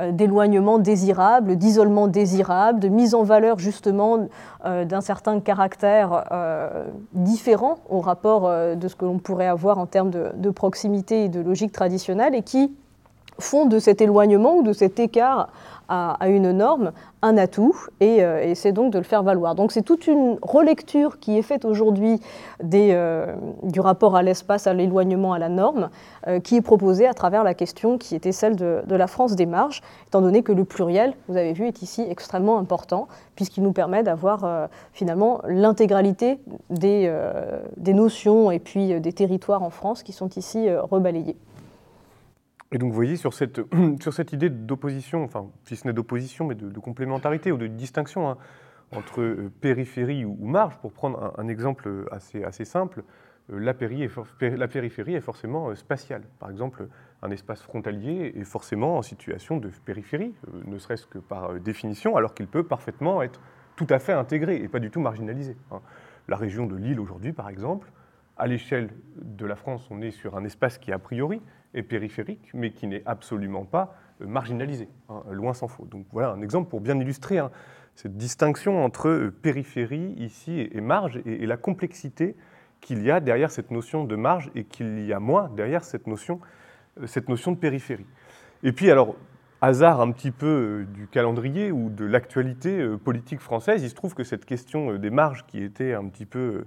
euh, 0.00 0.10
d'éloignement 0.10 0.78
désirable, 0.78 1.56
d'isolement 1.56 2.08
désirable, 2.08 2.80
de 2.80 2.88
mise 2.88 3.14
en 3.14 3.24
valeur 3.24 3.58
justement 3.58 4.26
d'un 4.64 5.02
certain 5.02 5.38
caractère 5.38 6.24
différent 7.12 7.76
au 7.90 8.00
rapport 8.00 8.50
de 8.74 8.88
ce 8.88 8.96
que 8.96 9.04
l'on 9.04 9.18
pourrait 9.18 9.48
avoir 9.48 9.76
en 9.76 9.84
termes 9.84 10.08
de, 10.08 10.30
de, 10.34 10.48
proximité 10.48 11.24
et 11.24 11.28
de 11.28 11.40
logique 11.40 11.72
traditionnelle 11.72 12.34
et 12.34 12.40
qui 12.40 12.72
font 13.38 13.66
de 13.66 13.78
cet 13.78 14.00
éloignement 14.00 14.56
ou 14.56 14.62
de 14.62 14.72
cet 14.72 14.98
écart 14.98 15.48
à, 15.92 16.28
une 16.28 16.52
norme 16.52 16.92
un 17.20 17.36
atout 17.36 17.76
et, 18.00 18.24
euh, 18.24 18.42
et 18.42 18.54
c'est 18.54 18.72
donc 18.72 18.92
de 18.92 18.98
le 18.98 19.04
faire 19.04 19.22
valoir. 19.22 19.54
Donc 19.54 19.72
c'est 19.72 19.82
toute 19.82 20.06
une 20.06 20.38
relecture 20.40 21.20
qui 21.20 21.38
est 21.38 21.42
faite 21.42 21.66
aujourd'hui 21.66 22.18
euh, 22.72 23.34
du 23.62 23.78
rapport 23.80 24.16
à 24.16 24.22
l'espace, 24.22 24.66
à 24.66 24.72
l'éloignement, 24.72 25.34
à 25.34 25.38
la 25.38 25.50
norme, 25.50 25.90
euh, 26.26 26.40
qui 26.40 26.56
est 26.56 26.62
proposée 26.62 27.06
à 27.06 27.12
travers 27.12 27.44
la 27.44 27.52
question 27.52 27.98
qui 27.98 28.14
était 28.14 28.32
celle 28.32 28.56
de, 28.56 28.82
la 28.88 29.06
France 29.06 29.36
des 29.36 29.46
marges, 29.46 29.82
étant 30.06 30.22
donné 30.22 30.42
que 30.42 30.52
le 30.52 30.64
pluriel, 30.64 31.14
vous 31.28 31.36
avez 31.36 31.52
vu, 31.52 31.66
est 31.66 31.82
ici 31.82 32.04
extrêmement 32.08 32.58
important, 32.58 33.06
puisqu'il 33.36 33.62
nous 33.62 33.72
permet 33.72 34.02
d'avoir 34.02 34.68
finalement 34.92 35.40
l'intégralité 35.46 36.38
des, 36.70 37.10
notions 37.78 38.50
et 38.50 38.58
puis 38.58 39.00
des 39.00 39.12
territoires 39.12 39.62
en 39.62 39.70
France 39.70 40.02
qui 40.02 40.12
sont 40.12 40.28
ici 40.36 40.68
rebalayés. 40.70 41.36
Et 42.72 42.78
donc 42.78 42.88
vous 42.88 42.96
voyez, 42.96 43.16
sur 43.16 43.34
cette, 43.34 43.60
sur 44.00 44.12
cette 44.12 44.32
idée 44.32 44.48
d'opposition, 44.48 45.22
enfin, 45.22 45.46
si 45.64 45.76
ce 45.76 45.86
n'est 45.86 45.92
d'opposition, 45.92 46.46
mais 46.46 46.54
de, 46.54 46.78
complémentarité 46.80 47.52
ou 47.52 47.58
de 47.58 47.66
distinction 47.66 48.30
hein, 48.30 48.38
entre 48.96 49.20
euh, 49.20 49.52
périphérie 49.60 50.24
ou, 50.24 50.46
marge, 50.46 50.76
pour 50.78 50.92
prendre 50.92 51.34
un, 51.38 51.48
exemple 51.48 52.06
assez, 52.10 52.42
assez 52.42 52.64
simple, 52.64 53.04
euh, 53.52 53.58
la, 53.58 53.74
la, 54.56 54.68
périphérie 54.68 55.14
est 55.14 55.20
forcément 55.20 55.68
euh, 55.68 55.74
spatiale. 55.74 56.22
Par 56.38 56.50
exemple, 56.50 56.88
un 57.20 57.30
espace 57.30 57.60
frontalier 57.60 58.32
est 58.34 58.44
forcément 58.44 58.96
en 58.96 59.02
situation 59.02 59.58
de 59.58 59.68
périphérie, 59.84 60.34
ne 60.64 60.78
serait-ce 60.78 61.06
que 61.06 61.18
par 61.18 61.60
définition, 61.60 62.16
alors 62.16 62.34
qu'il 62.34 62.48
peut 62.48 62.64
parfaitement 62.64 63.22
être 63.22 63.40
tout 63.76 63.86
à 63.90 63.98
fait 63.98 64.12
intégré 64.12 64.56
et 64.56 64.68
pas 64.68 64.80
du 64.80 64.90
tout 64.90 65.00
marginalisé. 65.00 65.56
Hein. 65.70 65.80
La 66.28 66.36
région 66.36 66.66
de 66.66 66.76
Lille 66.76 67.00
aujourd'hui, 67.00 67.32
par 67.32 67.48
exemple, 67.48 67.90
à 68.36 68.46
l'échelle 68.46 68.90
de 69.16 69.46
la 69.46 69.56
France, 69.56 69.86
on 69.90 70.00
est 70.00 70.10
sur 70.10 70.36
un 70.36 70.44
espace 70.44 70.78
qui, 70.78 70.90
a 70.90 70.98
priori, 70.98 71.42
est 71.74 71.82
périphérique, 71.82 72.50
mais 72.54 72.70
qui 72.70 72.86
n'est 72.86 73.02
absolument 73.06 73.64
pas 73.64 73.96
euh, 74.20 74.26
marginalisé, 74.26 74.88
hein, 75.08 75.22
loin 75.30 75.54
s'en 75.54 75.68
faut. 75.68 75.86
Donc 75.86 76.06
voilà 76.12 76.30
un 76.30 76.42
exemple 76.42 76.70
pour 76.70 76.80
bien 76.80 76.98
illustrer 76.98 77.38
hein, 77.38 77.50
cette 77.94 78.16
distinction 78.16 78.84
entre 78.84 79.08
euh, 79.08 79.30
périphérie 79.30 80.14
ici 80.18 80.68
et 80.70 80.80
marge 80.80 81.20
et, 81.24 81.46
la 81.46 81.56
complexité 81.56 82.36
qu'il 82.80 83.02
y 83.02 83.10
a 83.10 83.20
derrière 83.20 83.50
cette 83.50 83.70
notion 83.70 84.04
de 84.04 84.16
marge 84.16 84.50
et 84.54 84.64
qu'il 84.64 85.04
y 85.06 85.12
a 85.12 85.20
moins 85.20 85.48
derrière 85.48 85.84
cette 85.84 86.06
notion, 86.06 86.40
euh, 87.00 87.06
cette 87.06 87.28
notion 87.28 87.52
de 87.52 87.58
périphérie. 87.58 88.06
Et 88.62 88.72
puis 88.72 88.90
alors, 88.90 89.16
hasard 89.60 90.00
un 90.00 90.10
petit 90.10 90.32
peu 90.32 90.86
du 90.92 91.06
calendrier 91.06 91.70
ou 91.70 91.88
de 91.88 92.04
l'actualité 92.04 92.84
politique 93.04 93.40
française, 93.40 93.82
il 93.82 93.90
se 93.90 93.94
trouve 93.94 94.14
que 94.14 94.24
cette 94.24 94.44
question 94.44 94.96
des 94.96 95.10
marges 95.10 95.46
qui 95.46 95.62
était 95.62 95.94
un 95.94 96.08
petit 96.08 96.26
peu 96.26 96.64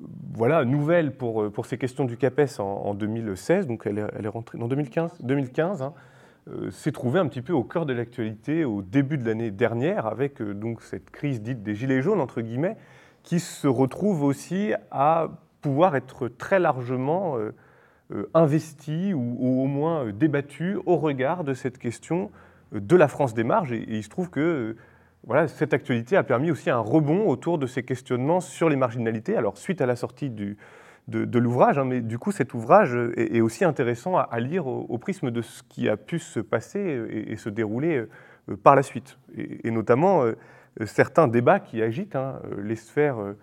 voilà, 0.00 0.64
nouvelle 0.64 1.16
pour, 1.16 1.42
euh, 1.42 1.50
pour 1.50 1.66
ces 1.66 1.78
questions 1.78 2.04
du 2.04 2.16
CAPES 2.16 2.60
en, 2.60 2.94
2016, 2.94 3.66
donc 3.66 3.86
elle 3.86 3.98
est, 3.98 4.06
elle 4.18 4.28
rentrée 4.28 4.58
en 4.60 4.68
2015, 4.68 5.22
2015 5.22 5.82
hein, 5.82 5.94
euh, 6.48 6.70
s'est 6.70 6.92
trouvée 6.92 7.18
un 7.18 7.26
petit 7.26 7.42
peu 7.42 7.52
au 7.52 7.64
cœur 7.64 7.86
de 7.86 7.92
l'actualité 7.92 8.64
au 8.64 8.82
début 8.82 9.16
de 9.18 9.24
l'année 9.24 9.50
dernière, 9.50 10.06
avec 10.06 10.40
euh, 10.40 10.74
cette 10.80 11.10
crise 11.10 11.40
dite 11.40 11.62
des 11.62 11.74
gilets 11.74 12.02
jaunes, 12.02 12.20
entre 12.20 12.42
guillemets, 12.42 12.76
qui 13.22 13.40
se 13.40 13.66
retrouve 13.66 14.22
aussi 14.22 14.72
à 14.90 15.28
pouvoir 15.60 15.96
être 15.96 16.28
très 16.28 16.60
largement 16.60 17.36
investie 18.34 19.12
ou, 19.12 19.36
au 19.40 19.66
moins 19.66 20.12
débattue 20.12 20.76
au 20.86 20.96
regard 20.96 21.42
de 21.42 21.52
cette 21.52 21.78
question 21.78 22.30
de 22.70 22.94
la 22.94 23.08
France 23.08 23.34
des 23.34 23.42
marges. 23.42 23.72
et 23.72 23.84
il 23.88 24.04
se 24.04 24.08
trouve 24.08 24.30
que 24.30 24.76
voilà, 25.26 25.48
cette 25.48 25.74
actualité 25.74 26.16
a 26.16 26.22
permis 26.22 26.52
aussi 26.52 26.70
un 26.70 26.78
rebond 26.78 27.28
autour 27.28 27.58
de 27.58 27.66
ces 27.66 27.82
questionnements 27.82 28.40
sur 28.40 28.68
les 28.68 28.76
marginalités. 28.76 29.36
Alors, 29.36 29.58
suite 29.58 29.80
à 29.80 29.86
la 29.86 29.96
sortie 29.96 30.30
de, 30.30 31.38
l'ouvrage, 31.38 31.78
hein, 31.78 31.84
mais 31.84 32.00
du 32.00 32.16
coup, 32.16 32.30
cet 32.30 32.54
ouvrage 32.54 32.96
est, 33.16 33.40
aussi 33.40 33.64
intéressant 33.64 34.16
à, 34.16 34.38
lire 34.38 34.68
au, 34.68 34.98
prisme 34.98 35.32
de 35.32 35.42
ce 35.42 35.64
qui 35.64 35.88
a 35.88 35.96
pu 35.96 36.20
se 36.20 36.38
passer 36.38 37.26
et, 37.26 37.36
se 37.36 37.48
dérouler 37.48 38.06
euh, 38.48 38.56
par 38.56 38.76
la 38.76 38.84
suite. 38.84 39.18
Et, 39.36 39.72
notamment 39.72 40.22
euh, 40.22 40.36
certains 40.84 41.26
débats 41.26 41.58
qui 41.58 41.82
agitent 41.82 42.14
hein, 42.14 42.40
les 42.62 42.76
sphères 42.76 43.20
euh, 43.20 43.36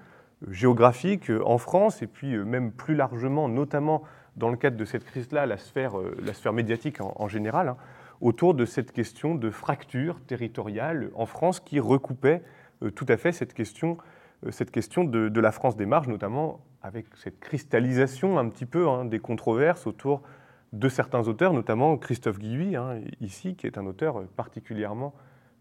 géographiques 0.49 1.31
en 1.43 1.57
France 1.57 2.01
et 2.01 2.07
puis 2.07 2.37
même 2.37 2.71
plus 2.71 2.95
largement, 2.95 3.49
notamment 3.49 4.03
dans 4.37 4.49
le 4.49 4.55
cadre 4.55 4.77
de 4.77 4.85
cette 4.85 5.03
crise-là, 5.03 5.45
la 5.45 5.57
sphère, 5.57 5.95
la 6.21 6.33
sphère 6.33 6.53
médiatique 6.53 6.99
en, 7.01 7.27
général. 7.27 7.69
Hein 7.69 7.77
autour 8.24 8.53
de 8.53 8.63
cette 8.63 8.94
question 8.94 9.36
de 9.36 9.51
fracture 9.51 10.22
territoriale 10.22 11.12
en 11.13 11.25
France 11.25 11.60
qui 11.60 11.82
recoupait 11.82 12.42
euh, 12.82 12.89
tout 12.89 13.06
à 13.10 13.18
fait 13.18 13.34
cette 13.34 13.53
question, 13.53 13.98
euh, 14.46 14.51
cette 14.51 14.72
question 14.72 15.03
de, 15.03 15.39
la 15.39 15.51
France 15.51 15.75
des 15.75 15.86
marges, 15.86 16.08
notamment 16.08 16.62
avec 16.82 17.06
cette 17.15 17.39
cristallisation 17.42 18.39
un 18.39 18.48
petit 18.48 18.65
peu 18.65 18.88
hein, 18.88 19.03
des 19.03 19.20
controverses 19.20 19.86
autour 19.86 20.24
de 20.72 20.88
certains 20.88 21.27
auteurs, 21.27 21.53
notamment 21.53 21.98
Christophe 21.98 22.39
Guilluy, 22.39 22.77
hein, 22.77 23.01
ici, 23.20 23.56
qui 23.56 23.68
est 23.68 23.77
un 23.77 23.86
auteur 23.86 24.24
particulièrement 24.38 25.13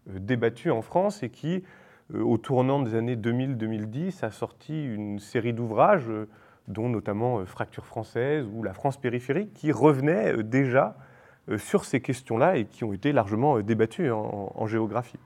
euh, 0.09 0.19
débattu 0.19 0.71
en 0.71 0.81
France 0.81 1.21
et 1.21 1.29
qui, 1.29 1.63
au 2.13 2.37
tournant 2.37 2.81
des 2.81 2.95
années 2.95 3.17
2000-2010, 3.17 4.23
a 4.23 4.31
sorti 4.31 4.85
une 4.85 5.19
série 5.19 5.53
d'ouvrages, 5.53 6.09
dont 6.67 6.87
notamment 6.87 7.45
Fracture 7.45 7.85
française 7.85 8.45
ou 8.53 8.63
La 8.63 8.73
France 8.73 8.97
périphérique, 8.97 9.53
qui 9.53 9.71
revenaient 9.71 10.43
déjà 10.43 10.97
sur 11.57 11.85
ces 11.85 11.99
questions-là 11.99 12.57
et 12.57 12.65
qui 12.65 12.83
ont 12.83 12.93
été 12.93 13.11
largement 13.11 13.57
euh, 13.57 13.63
débattues 13.63 14.11
en, 14.11 14.67
géographie. 14.67 15.17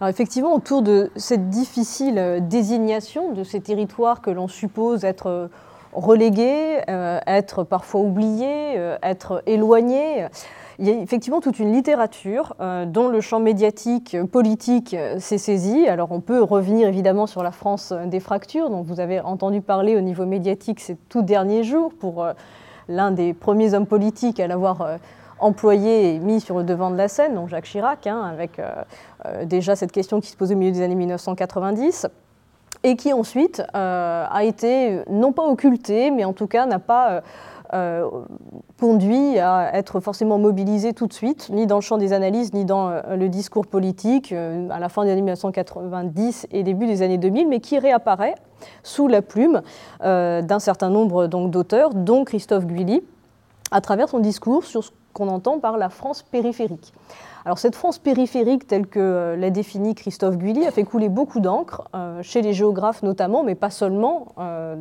Alors 0.00 0.10
effectivement, 0.10 0.54
autour 0.54 0.82
de 0.82 1.10
cette 1.16 1.48
difficile 1.48 2.18
euh, 2.18 2.40
désignation 2.40 3.32
de 3.32 3.44
ces 3.44 3.60
territoires 3.60 4.20
que 4.20 4.30
l'on 4.30 4.48
suppose 4.48 5.04
être 5.04 5.50
relégués, 5.94 6.80
être 6.88 7.64
parfois 7.64 8.00
oubliés, 8.00 8.76
être 9.02 9.42
éloignés, 9.44 10.26
il 10.78 10.88
y 10.88 10.90
a 10.90 10.94
effectivement 10.94 11.42
toute 11.42 11.58
une 11.58 11.70
littérature 11.70 12.56
dont 12.86 13.08
le 13.08 13.20
champ 13.20 13.40
médiatique, 13.40 14.16
politique 14.32 14.96
s'est 15.18 15.36
saisi. 15.36 15.86
Alors 15.86 16.10
on 16.10 16.20
peut 16.20 16.42
revenir 16.42 16.88
évidemment 16.88 17.26
sur 17.26 17.42
la 17.42 17.52
France 17.52 17.92
des 18.06 18.20
fractures, 18.20 18.70
dont 18.70 18.80
vous 18.80 19.00
avez 19.00 19.20
entendu 19.20 19.60
parler 19.60 19.94
au 19.94 20.00
niveau 20.00 20.24
médiatique 20.24 20.80
ces 20.80 20.96
tout 21.10 21.20
derniers 21.20 21.62
jours 21.62 21.92
pour 21.92 22.26
l'un 22.88 23.10
des 23.10 23.34
premiers 23.34 23.74
hommes 23.74 23.86
politiques 23.86 24.40
à 24.40 24.46
l'avoir 24.46 24.82
euh, 24.82 24.96
employé 25.38 26.14
et 26.14 26.18
mis 26.18 26.40
sur 26.40 26.58
le 26.58 26.64
devant 26.64 26.90
de 26.90 26.96
la 26.96 27.08
scène, 27.08 27.34
donc 27.34 27.48
Jacques 27.48 27.64
Chirac, 27.64 28.06
hein, 28.06 28.22
avec 28.22 28.58
euh, 28.58 28.70
euh, 29.26 29.44
déjà 29.44 29.76
cette 29.76 29.92
question 29.92 30.20
qui 30.20 30.28
se 30.28 30.36
posait 30.36 30.54
au 30.54 30.58
milieu 30.58 30.72
des 30.72 30.82
années 30.82 30.94
1990 30.94 32.06
et 32.84 32.96
qui 32.96 33.12
ensuite 33.12 33.62
a 33.74 34.42
été 34.42 35.02
non 35.08 35.32
pas 35.32 35.44
occultée, 35.44 36.10
mais 36.10 36.24
en 36.24 36.32
tout 36.32 36.48
cas 36.48 36.66
n'a 36.66 36.80
pas 36.80 37.22
conduit 38.80 39.38
à 39.38 39.70
être 39.74 40.00
forcément 40.00 40.38
mobilisé 40.38 40.92
tout 40.92 41.06
de 41.06 41.12
suite, 41.12 41.48
ni 41.50 41.68
dans 41.68 41.76
le 41.76 41.80
champ 41.80 41.96
des 41.96 42.12
analyses, 42.12 42.52
ni 42.54 42.64
dans 42.64 42.90
le 43.08 43.28
discours 43.28 43.68
politique, 43.68 44.32
à 44.32 44.80
la 44.80 44.88
fin 44.88 45.04
des 45.04 45.12
années 45.12 45.20
1990 45.20 46.48
et 46.50 46.64
début 46.64 46.86
des 46.86 47.02
années 47.02 47.18
2000, 47.18 47.46
mais 47.46 47.60
qui 47.60 47.78
réapparaît 47.78 48.34
sous 48.82 49.08
la 49.08 49.22
plume 49.22 49.62
euh, 50.02 50.42
d'un 50.42 50.58
certain 50.58 50.90
nombre 50.90 51.26
d'auteurs, 51.26 51.94
dont 51.94 52.24
Christophe 52.24 52.66
Guilly, 52.66 53.02
à 53.70 53.80
travers 53.80 54.08
son 54.08 54.18
discours 54.18 54.64
sur 54.64 54.84
ce 54.84 54.90
qu'on 55.12 55.28
entend 55.28 55.58
par 55.58 55.76
la 55.76 55.88
France 55.88 56.22
périphérique. 56.22 56.92
Alors 57.44 57.58
cette 57.58 57.74
France 57.74 57.98
périphérique, 57.98 58.66
telle 58.66 58.86
que 58.86 59.00
euh, 59.00 59.36
l'a 59.36 59.50
définie 59.50 59.94
Christophe 59.94 60.36
Guilly, 60.36 60.64
a 60.66 60.70
fait 60.70 60.84
couler 60.84 61.08
beaucoup 61.08 61.40
d'encre, 61.40 61.88
euh, 61.94 62.22
chez 62.22 62.40
les 62.40 62.52
géographes 62.52 63.02
notamment, 63.02 63.42
mais 63.42 63.54
pas 63.54 63.70
seulement, 63.70 64.28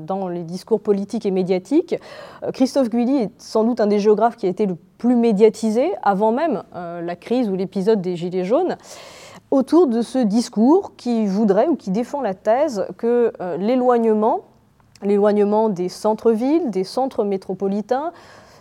dans 0.05 0.27
les 0.27 0.43
discours 0.43 0.79
politiques 0.79 1.25
et 1.25 1.31
médiatiques. 1.31 1.95
Christophe 2.53 2.89
Guilly 2.89 3.23
est 3.23 3.31
sans 3.37 3.63
doute 3.63 3.81
un 3.81 3.87
des 3.87 3.99
géographes 3.99 4.37
qui 4.37 4.45
a 4.45 4.49
été 4.49 4.65
le 4.65 4.75
plus 4.97 5.15
médiatisé 5.15 5.91
avant 6.03 6.31
même 6.31 6.63
la 6.73 7.15
crise 7.15 7.49
ou 7.49 7.55
l'épisode 7.55 8.01
des 8.01 8.15
Gilets 8.15 8.45
jaunes 8.45 8.77
autour 9.51 9.87
de 9.87 10.01
ce 10.01 10.17
discours 10.17 10.95
qui 10.95 11.27
voudrait 11.27 11.67
ou 11.67 11.75
qui 11.75 11.91
défend 11.91 12.21
la 12.21 12.33
thèse 12.33 12.85
que 12.97 13.33
euh, 13.41 13.57
l'éloignement, 13.57 14.41
l'éloignement 15.03 15.69
des 15.69 15.89
centres-villes, 15.89 16.71
des 16.71 16.85
centres 16.85 17.25
métropolitains, 17.25 18.13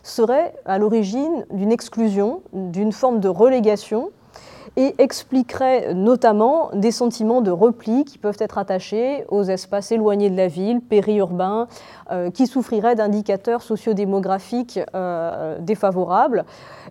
serait 0.02 0.54
à 0.64 0.78
l'origine 0.78 1.46
d'une 1.50 1.72
exclusion, 1.72 2.42
d'une 2.52 2.92
forme 2.92 3.20
de 3.20 3.28
relégation 3.28 4.10
et 4.76 4.94
expliquerait 4.98 5.94
notamment 5.94 6.70
des 6.74 6.90
sentiments 6.90 7.40
de 7.40 7.50
repli 7.50 8.04
qui 8.04 8.18
peuvent 8.18 8.36
être 8.38 8.58
attachés 8.58 9.24
aux 9.28 9.42
espaces 9.42 9.92
éloignés 9.92 10.30
de 10.30 10.36
la 10.36 10.48
ville, 10.48 10.80
périurbains, 10.80 11.68
euh, 12.10 12.30
qui 12.30 12.46
souffriraient 12.46 12.94
d'indicateurs 12.94 13.62
sociodémographiques 13.62 14.80
euh, 14.94 15.58
défavorables 15.60 16.44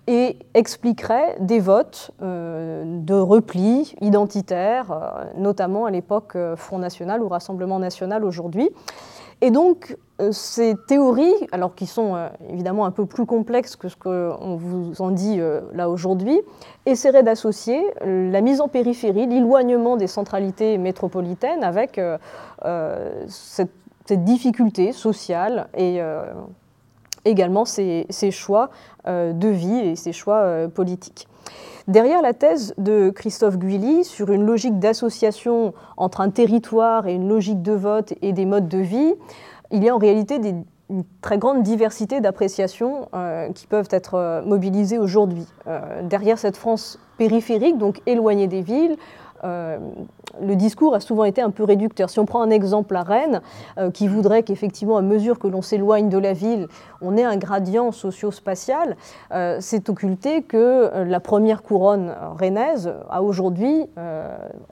et 0.08 0.40
expliquerait 0.54 1.38
des 1.40 1.60
votes 1.60 2.12
euh, 2.22 2.84
de 2.86 3.14
repli 3.14 3.96
identitaire, 4.02 5.28
notamment 5.38 5.86
à 5.86 5.92
l'époque 5.92 6.38
Front 6.56 6.80
National 6.80 7.22
ou 7.22 7.28
Rassemblement 7.28 7.80
National 7.80 8.24
aujourd'hui. 8.24 8.70
Et 9.42 9.52
donc, 9.52 9.96
euh, 10.20 10.32
ces 10.34 10.76
théories, 10.88 11.34
alors 11.54 11.76
qui 11.76 11.86
sont 11.86 12.16
euh, 12.16 12.28
évidemment 12.50 12.86
un 12.86 12.92
peu 12.92 13.06
plus 13.06 13.26
complexes 13.26 13.78
que 13.78 13.88
ce 13.88 13.96
qu'on 13.96 14.58
vous 14.58 15.02
en 15.02 15.12
dit 15.12 15.40
euh, 15.40 15.62
là 15.74 15.90
aujourd'hui, 15.90 16.42
essaieraient 16.86 17.24
d'associer 17.24 17.82
la 18.04 18.42
mise 18.42 18.60
en 18.60 18.68
périphérie, 18.68 19.28
l'éloignement 19.28 19.96
des 19.96 20.08
centralités 20.08 20.78
métropolitaines 20.78 21.64
avec 21.64 22.00
cette, 23.28 23.72
difficulté 24.12 24.92
sociale 24.92 25.68
et 25.78 26.02
également 27.24 27.64
ses, 27.64 28.08
choix 28.32 28.72
de 29.06 29.48
vie 29.48 29.78
et 29.78 29.96
ses 29.96 30.14
choix 30.14 30.68
politiques. 30.74 31.28
Derrière 31.90 32.22
la 32.22 32.36
thèse 32.36 32.76
de 32.78 33.10
Christophe 33.10 33.58
Guilly 33.58 34.04
sur 34.04 34.32
une 34.32 34.46
logique 34.46 34.78
d'association 34.78 35.74
entre 35.98 36.22
un 36.22 36.30
territoire 36.30 37.08
et 37.08 37.16
une 37.16 37.28
logique 37.28 37.64
de 37.64 37.72
vote 37.72 38.14
et 38.22 38.32
des 38.32 38.46
modes 38.46 38.68
de 38.68 38.78
vie, 38.78 39.16
il 39.72 39.84
y 39.84 39.90
a 39.90 39.96
en 39.96 39.98
réalité 39.98 40.36
une 40.36 41.04
très 41.24 41.40
grande 41.40 41.64
diversité 41.64 42.22
d'appréciations 42.22 43.10
euh, 43.16 43.52
qui 43.54 43.66
peuvent 43.66 43.88
être 43.90 44.14
euh, 44.14 44.44
mobilisées 44.44 45.00
aujourd'hui. 45.00 45.48
Euh, 45.66 46.04
derrière 46.04 46.38
cette 46.38 46.58
France 46.58 47.00
périphérique, 47.18 47.80
donc 47.80 48.04
éloignée 48.06 48.48
des 48.48 48.62
villes, 48.62 48.96
euh, 49.44 49.78
le 50.42 50.56
discours 50.56 50.96
a 50.96 51.00
souvent 51.00 51.24
été 51.24 51.42
un 51.42 51.50
peu 51.50 51.64
réducteur. 51.64 52.10
Si 52.10 52.20
on 52.20 52.26
prend 52.26 52.42
un 52.42 52.50
exemple 52.50 52.96
à 52.96 53.04
Rennes, 53.04 53.42
euh, 53.78 53.92
qui 53.92 54.08
voudrait 54.08 54.44
qu'effectivement, 54.44 54.98
à 54.98 55.02
mesure 55.02 55.40
que 55.40 55.48
l'on 55.48 55.62
s'éloigne 55.62 56.10
de 56.10 56.18
la 56.18 56.34
ville, 56.34 56.68
on 57.02 57.18
ait 57.18 57.24
un 57.24 57.38
gradient 57.38 57.92
socio-spatial, 57.92 58.96
euh, 59.32 59.58
c'est 59.60 59.90
occulté 59.90 60.44
que 60.44 61.04
la 61.04 61.20
première 61.20 61.64
couronne 61.64 62.14
rennaise 62.38 62.94
a 63.10 63.24
aujourd'hui, 63.24 63.88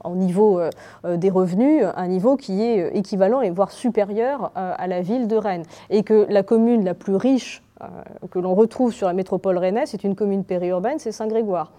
au 0.04 0.16
niveau 0.16 0.62
des 1.04 1.30
revenus, 1.30 1.84
un 1.96 2.08
niveau 2.08 2.36
qui 2.36 2.62
est 2.62 2.96
équivalent 2.96 3.42
et 3.42 3.50
voire 3.50 3.72
supérieur 3.72 4.52
à 4.56 4.88
la 4.88 5.02
ville 5.02 5.28
de 5.28 5.36
Rennes. 5.36 5.64
Et 5.90 6.04
que 6.04 6.26
la 6.30 6.44
commune 6.44 6.84
la 6.84 6.94
plus 6.94 7.16
riche 7.16 7.64
que 8.32 8.40
l'on 8.40 8.56
retrouve 8.56 8.94
sur 8.94 9.08
la 9.08 9.14
métropole 9.14 9.58
rennaise, 9.58 9.90
c'est 9.90 10.04
une 10.04 10.16
commune 10.16 10.44
périurbaine, 10.44 11.00
c'est 11.00 11.12
Saint-Grégoire. 11.12 11.72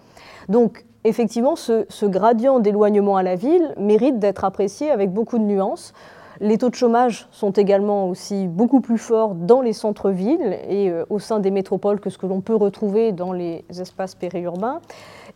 Donc, 0.47 0.85
effectivement, 1.03 1.55
ce, 1.55 2.05
gradient 2.05 2.59
d'éloignement 2.59 3.17
à 3.17 3.23
la 3.23 3.35
ville 3.35 3.73
mérite 3.77 4.19
d'être 4.19 4.43
apprécié 4.43 4.91
avec 4.91 5.11
beaucoup 5.11 5.37
de 5.37 5.43
nuances. 5.43 5.93
Les 6.41 6.57
taux 6.57 6.69
de 6.69 6.75
chômage 6.75 7.27
sont 7.31 7.51
également 7.51 8.07
aussi 8.07 8.47
beaucoup 8.47 8.79
plus 8.79 8.97
forts 8.97 9.35
dans 9.35 9.61
les 9.61 9.73
centres-villes 9.73 10.57
et 10.69 10.89
euh, 10.89 11.03
au 11.09 11.19
sein 11.19 11.39
des 11.39 11.51
métropoles 11.51 11.99
que 11.99 12.09
ce 12.09 12.17
que 12.17 12.25
l'on 12.27 12.39
peut 12.39 12.55
retrouver 12.55 13.11
dans 13.11 13.33
les 13.33 13.65
espaces 13.77 14.15
périurbains. 14.15 14.79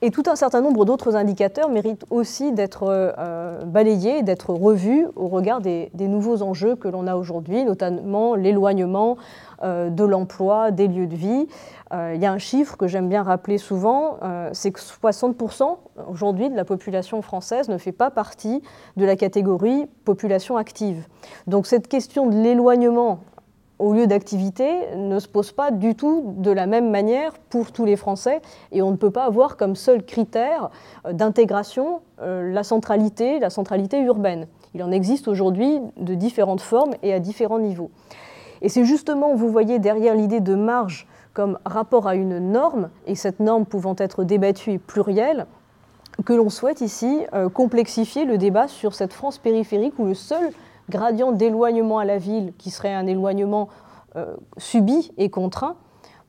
Et 0.02 0.12
tout 0.12 0.24
un 0.28 0.36
certain 0.36 0.60
nombre 0.60 0.84
d'autres 0.84 1.16
indicateurs 1.16 1.70
méritent 1.70 2.06
aussi 2.10 2.52
d'être 2.52 2.84
euh, 2.90 3.64
balayés, 3.66 4.22
d'être 4.22 4.50
revus 4.50 5.08
au 5.16 5.30
regard 5.30 5.62
des, 5.62 5.90
nouveaux 5.98 6.42
enjeux 6.42 6.76
que 6.76 6.90
l'on 6.90 7.08
a 7.08 7.16
aujourd'hui, 7.16 7.64
notamment 7.64 8.36
l'éloignement 8.36 9.12
euh, 9.14 9.16
de 9.64 10.04
l'emploi, 10.04 10.72
des 10.72 10.88
lieux 10.88 11.08
de 11.08 11.16
vie. 11.16 11.48
Euh, 11.94 12.14
il 12.16 12.22
y 12.22 12.26
a 12.26 12.32
un 12.32 12.40
chiffre 12.40 12.76
que 12.76 12.88
j'aime 12.88 13.08
bien 13.08 13.24
rappeler 13.24 13.58
souvent, 13.58 14.18
euh, 14.24 14.50
c'est 14.54 14.72
que 14.72 14.80
60% 14.80 15.78
aujourd'hui 16.10 16.50
de 16.50 16.56
la 16.56 16.66
population 16.66 17.22
française 17.22 17.70
ne 17.70 17.78
fait 17.78 17.92
pas 17.92 18.10
partie 18.10 18.64
de 18.98 19.06
la 19.06 19.16
catégorie 19.16 19.86
population 20.04 20.58
active. 20.58 21.08
Donc 21.46 21.68
cette 21.68 21.88
question 21.88 22.28
de 22.28 22.36
l'éloignement 22.36 23.20
au 23.78 23.94
lieu 23.94 24.08
d'activité 24.08 24.96
ne 24.96 25.20
se 25.20 25.28
pose 25.28 25.52
pas 25.52 25.72
du 25.72 25.96
tout 25.96 26.34
de 26.38 26.52
la 26.52 26.66
même 26.66 26.90
manière 26.90 27.34
pour 27.50 27.72
tous 27.72 27.86
les 27.86 27.96
Français 27.96 28.42
et 28.72 28.82
on 28.82 28.92
ne 28.92 28.96
peut 28.96 29.12
pas 29.12 29.26
avoir 29.26 29.58
comme 29.58 29.76
seul 29.76 30.04
critère 30.04 30.72
euh, 31.06 31.14
d'intégration 31.14 32.02
la 32.26 32.64
centralité, 32.64 33.38
la 33.40 33.50
centralité 33.50 34.00
urbaine. 34.00 34.48
Il 34.74 34.82
en 34.82 34.92
existe 34.92 35.28
aujourd'hui 35.28 35.82
de 35.98 36.14
différentes 36.14 36.62
formes 36.62 36.94
et 37.04 37.12
à 37.12 37.20
différents 37.20 37.60
niveaux. 37.60 37.92
Et 38.64 38.70
c'est 38.70 38.86
justement, 38.86 39.36
vous 39.36 39.50
voyez, 39.50 39.78
derrière 39.78 40.16
l'idée 40.16 40.40
de 40.40 40.56
marge 40.56 41.06
comme 41.34 41.60
rapport 41.66 42.08
à 42.08 42.16
une 42.16 42.40
norme, 42.40 42.90
et 43.06 43.16
cette 43.16 43.40
norme 43.40 43.66
pouvant 43.66 43.96
être 43.98 44.24
débattue 44.24 44.72
et 44.72 44.78
plurielle, 44.78 45.48
que 46.26 46.34
l'on 46.34 46.50
souhaite 46.50 46.80
ici 46.82 47.22
euh, 47.34 47.50
complexifier 47.50 48.24
le 48.24 48.38
débat 48.38 48.68
sur 48.68 48.94
cette 48.94 49.14
France 49.14 49.38
périphérique 49.38 49.98
où 49.98 50.06
le 50.06 50.14
seul 50.14 50.52
gradient 50.90 51.32
d'éloignement 51.32 51.98
à 52.00 52.06
la 52.06 52.18
ville, 52.18 52.54
qui 52.58 52.70
serait 52.70 52.94
un 52.94 53.08
éloignement 53.08 53.68
euh, 54.16 54.36
subi 54.58 55.12
et 55.18 55.30
contraint, 55.30 55.76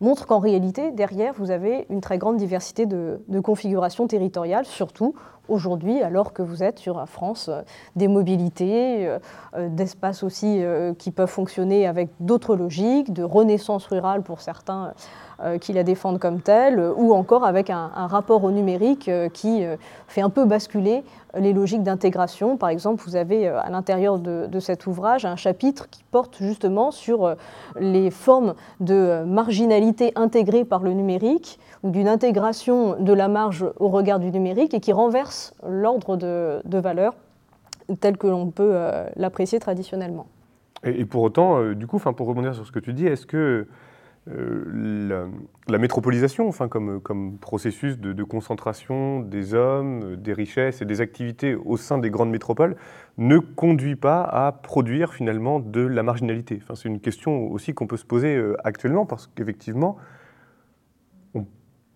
montre 0.00 0.26
qu'en 0.26 0.38
réalité, 0.38 0.90
derrière, 0.90 1.34
vous 1.34 1.50
avez 1.50 1.86
une 1.90 2.00
très 2.00 2.18
grande 2.18 2.36
diversité 2.36 2.86
de, 2.86 3.20
de 3.28 3.40
configurations 3.40 4.06
territoriales, 4.06 4.64
surtout 4.64 5.14
aujourd'hui, 5.48 6.02
alors 6.02 6.32
que 6.32 6.42
vous 6.42 6.62
êtes 6.62 6.78
sur 6.78 6.96
la 6.96 7.06
France 7.06 7.48
euh, 7.48 7.62
des 7.96 8.08
mobilités, 8.08 9.06
euh, 9.06 9.18
euh, 9.56 9.68
d'espaces 9.68 10.22
aussi 10.22 10.62
qui 10.98 11.10
peuvent 11.10 11.28
fonctionner 11.28 11.86
avec 11.86 12.10
d'autres 12.20 12.56
logiques, 12.56 13.12
de 13.12 13.22
renaissance 13.22 13.86
rurale 13.86 14.22
pour 14.22 14.40
certains 14.40 14.92
qui 15.60 15.72
la 15.72 15.82
défendent 15.82 16.20
comme 16.20 16.40
telle, 16.40 16.80
ou 16.96 17.12
encore 17.12 17.44
avec 17.44 17.68
un, 17.70 17.88
rapport 18.06 18.44
au 18.44 18.50
numérique 18.50 19.10
qui 19.32 19.64
fait 20.06 20.20
un 20.20 20.30
peu 20.30 20.44
basculer 20.44 21.02
les 21.36 21.52
logiques 21.52 21.82
d'intégration. 21.82 22.56
Par 22.56 22.68
exemple, 22.68 23.02
vous 23.04 23.16
avez 23.16 23.48
à 23.48 23.68
l'intérieur 23.70 24.18
de, 24.18 24.46
de, 24.46 24.60
cet 24.60 24.86
ouvrage 24.86 25.24
un 25.24 25.36
chapitre 25.36 25.88
qui 25.90 26.04
porte 26.04 26.36
justement 26.38 26.90
sur 26.90 27.34
les 27.78 28.10
formes 28.10 28.54
de 28.80 29.24
marginalité 29.24 30.12
intégrées 30.14 30.64
par 30.64 30.82
le 30.82 30.92
numérique 30.92 31.58
d'une 31.84 32.08
intégration 32.08 32.96
de 32.98 33.12
la 33.12 33.28
marge 33.28 33.66
au 33.78 33.88
regard 33.88 34.18
du 34.18 34.30
numérique 34.30 34.72
et 34.74 34.80
qui 34.80 34.92
renverse 34.92 35.54
l'ordre 35.68 36.16
de, 36.16 36.60
de 36.64 36.78
valeur 36.78 37.14
tel 38.00 38.16
que 38.16 38.26
l'on 38.26 38.50
peut 38.50 38.70
euh, 38.72 39.06
l'apprécier 39.16 39.60
traditionnellement. 39.60 40.26
Et, 40.82 41.04
pour 41.04 41.22
autant, 41.22 41.60
euh, 41.60 41.74
du 41.74 41.86
coup, 41.86 41.98
pour 41.98 42.26
rebondir 42.26 42.54
sur 42.54 42.66
ce 42.66 42.72
que 42.72 42.78
tu 42.78 42.94
dis, 42.94 43.06
est-ce 43.06 43.26
que 43.26 43.66
euh, 44.30 45.28
la, 45.68 45.78
métropolisation, 45.78 46.50
comme, 46.50 47.00
comme 47.00 47.36
processus 47.36 47.98
de, 47.98 48.22
concentration 48.22 49.20
des 49.20 49.52
hommes, 49.52 50.16
des 50.16 50.32
richesses 50.32 50.80
et 50.80 50.86
des 50.86 51.02
activités 51.02 51.54
au 51.54 51.76
sein 51.76 51.98
des 51.98 52.08
grandes 52.08 52.30
métropoles, 52.30 52.76
ne 53.18 53.38
conduit 53.38 53.96
pas 53.96 54.22
à 54.22 54.52
produire 54.52 55.12
finalement 55.12 55.60
de 55.60 55.82
la 55.82 56.02
marginalité? 56.02 56.62
C'est 56.74 56.88
une 56.88 57.00
question 57.00 57.50
aussi 57.52 57.74
qu'on 57.74 57.86
peut 57.86 57.98
se 57.98 58.06
poser 58.06 58.42
actuellement, 58.64 59.04
parce 59.04 59.26
qu'effectivement, 59.26 59.98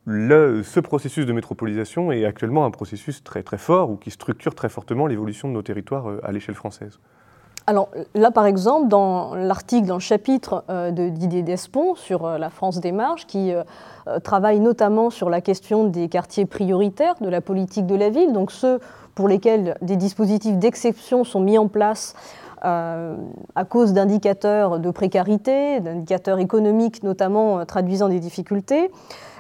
ce 0.09 0.81
processus 0.81 1.27
de 1.27 1.33
métropolisation 1.33 2.13
est 2.13 2.25
actuellement 2.25 2.65
un 2.65 2.71
processus 2.71 3.23
très 3.23 3.43
très 3.43 3.59
fort 3.59 3.91
ou 3.91 3.97
qui 3.97 4.11
structure 4.11 4.55
très 4.55 4.69
fortement 4.69 5.07
l'évolution 5.07 5.49
de 5.49 5.53
nos 5.53 5.63
territoires 5.63 6.09
euh, 6.09 6.21
à 6.25 6.33
l'échelle 6.33 6.55
française. 6.55 6.99
Alors 7.67 7.91
là, 8.15 8.31
par 8.31 8.47
exemple, 8.47 8.89
dans 8.89 9.35
l'article, 9.35 9.87
dans 9.87 9.97
le 9.97 10.01
chapitre 10.01 10.65
euh, 10.71 10.91
de 10.91 11.11
Didier 11.11 11.43
Despont 11.43 11.95
sur 11.95 12.25
euh, 12.25 12.39
la 12.39 12.49
France 12.49 12.81
des 12.81 12.93
marges, 12.93 13.27
qui 13.27 13.53
travaille 14.25 14.59
notamment 14.59 15.11
sur 15.11 15.29
la 15.29 15.43
question 15.43 15.85
des 15.85 16.09
quartiers 16.09 16.47
prioritaires 16.47 17.17
de 17.21 17.29
la 17.29 17.43
politique 17.43 17.85
de 17.85 17.95
la 17.95 18.09
ville, 18.09 18.33
donc 18.33 18.51
ceux 18.51 18.81
pour 19.15 19.29
lesquels 19.29 19.77
des 19.83 19.97
dispositifs 19.97 20.57
d'exception 20.57 21.25
sont 21.25 21.41
mis 21.41 21.59
en 21.59 21.69
place 21.69 22.15
à 22.63 23.65
cause 23.69 23.93
d'indicateurs 23.93 24.79
de 24.79 24.91
précarité, 24.91 25.81
d'indicateurs 25.81 26.39
économiques 26.39 27.03
notamment 27.03 27.65
traduisant 27.67 28.09
des 28.09 28.21
difficultés. 28.21 28.91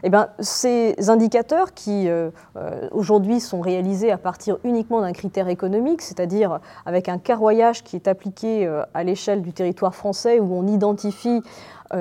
Eh 0.04 0.11
bien, 0.11 0.28
ces 0.38 1.11
indicateurs 1.11 1.74
qui 1.74 2.09
euh, 2.09 2.31
euh, 2.57 2.88
aujourd'hui 2.92 3.40
sont 3.40 3.61
réalisés 3.61 4.12
à 4.12 4.18
partir 4.18 4.59
uniquement 4.64 5.00
d'un 5.00 5.12
critère 5.12 5.48
économique, 5.48 6.02
c'est-à-dire 6.02 6.61
avec 6.87 7.09
un 7.09 7.18
carroyage 7.18 7.83
qui 7.83 7.96
est 7.96 8.07
appliqué 8.07 8.66
euh, 8.66 8.83
à 8.94 9.02
l'échelle 9.02 9.42
du 9.42 9.52
territoire 9.52 9.94
français 9.94 10.38
où 10.38 10.54
on 10.54 10.66
identifie 10.66 11.42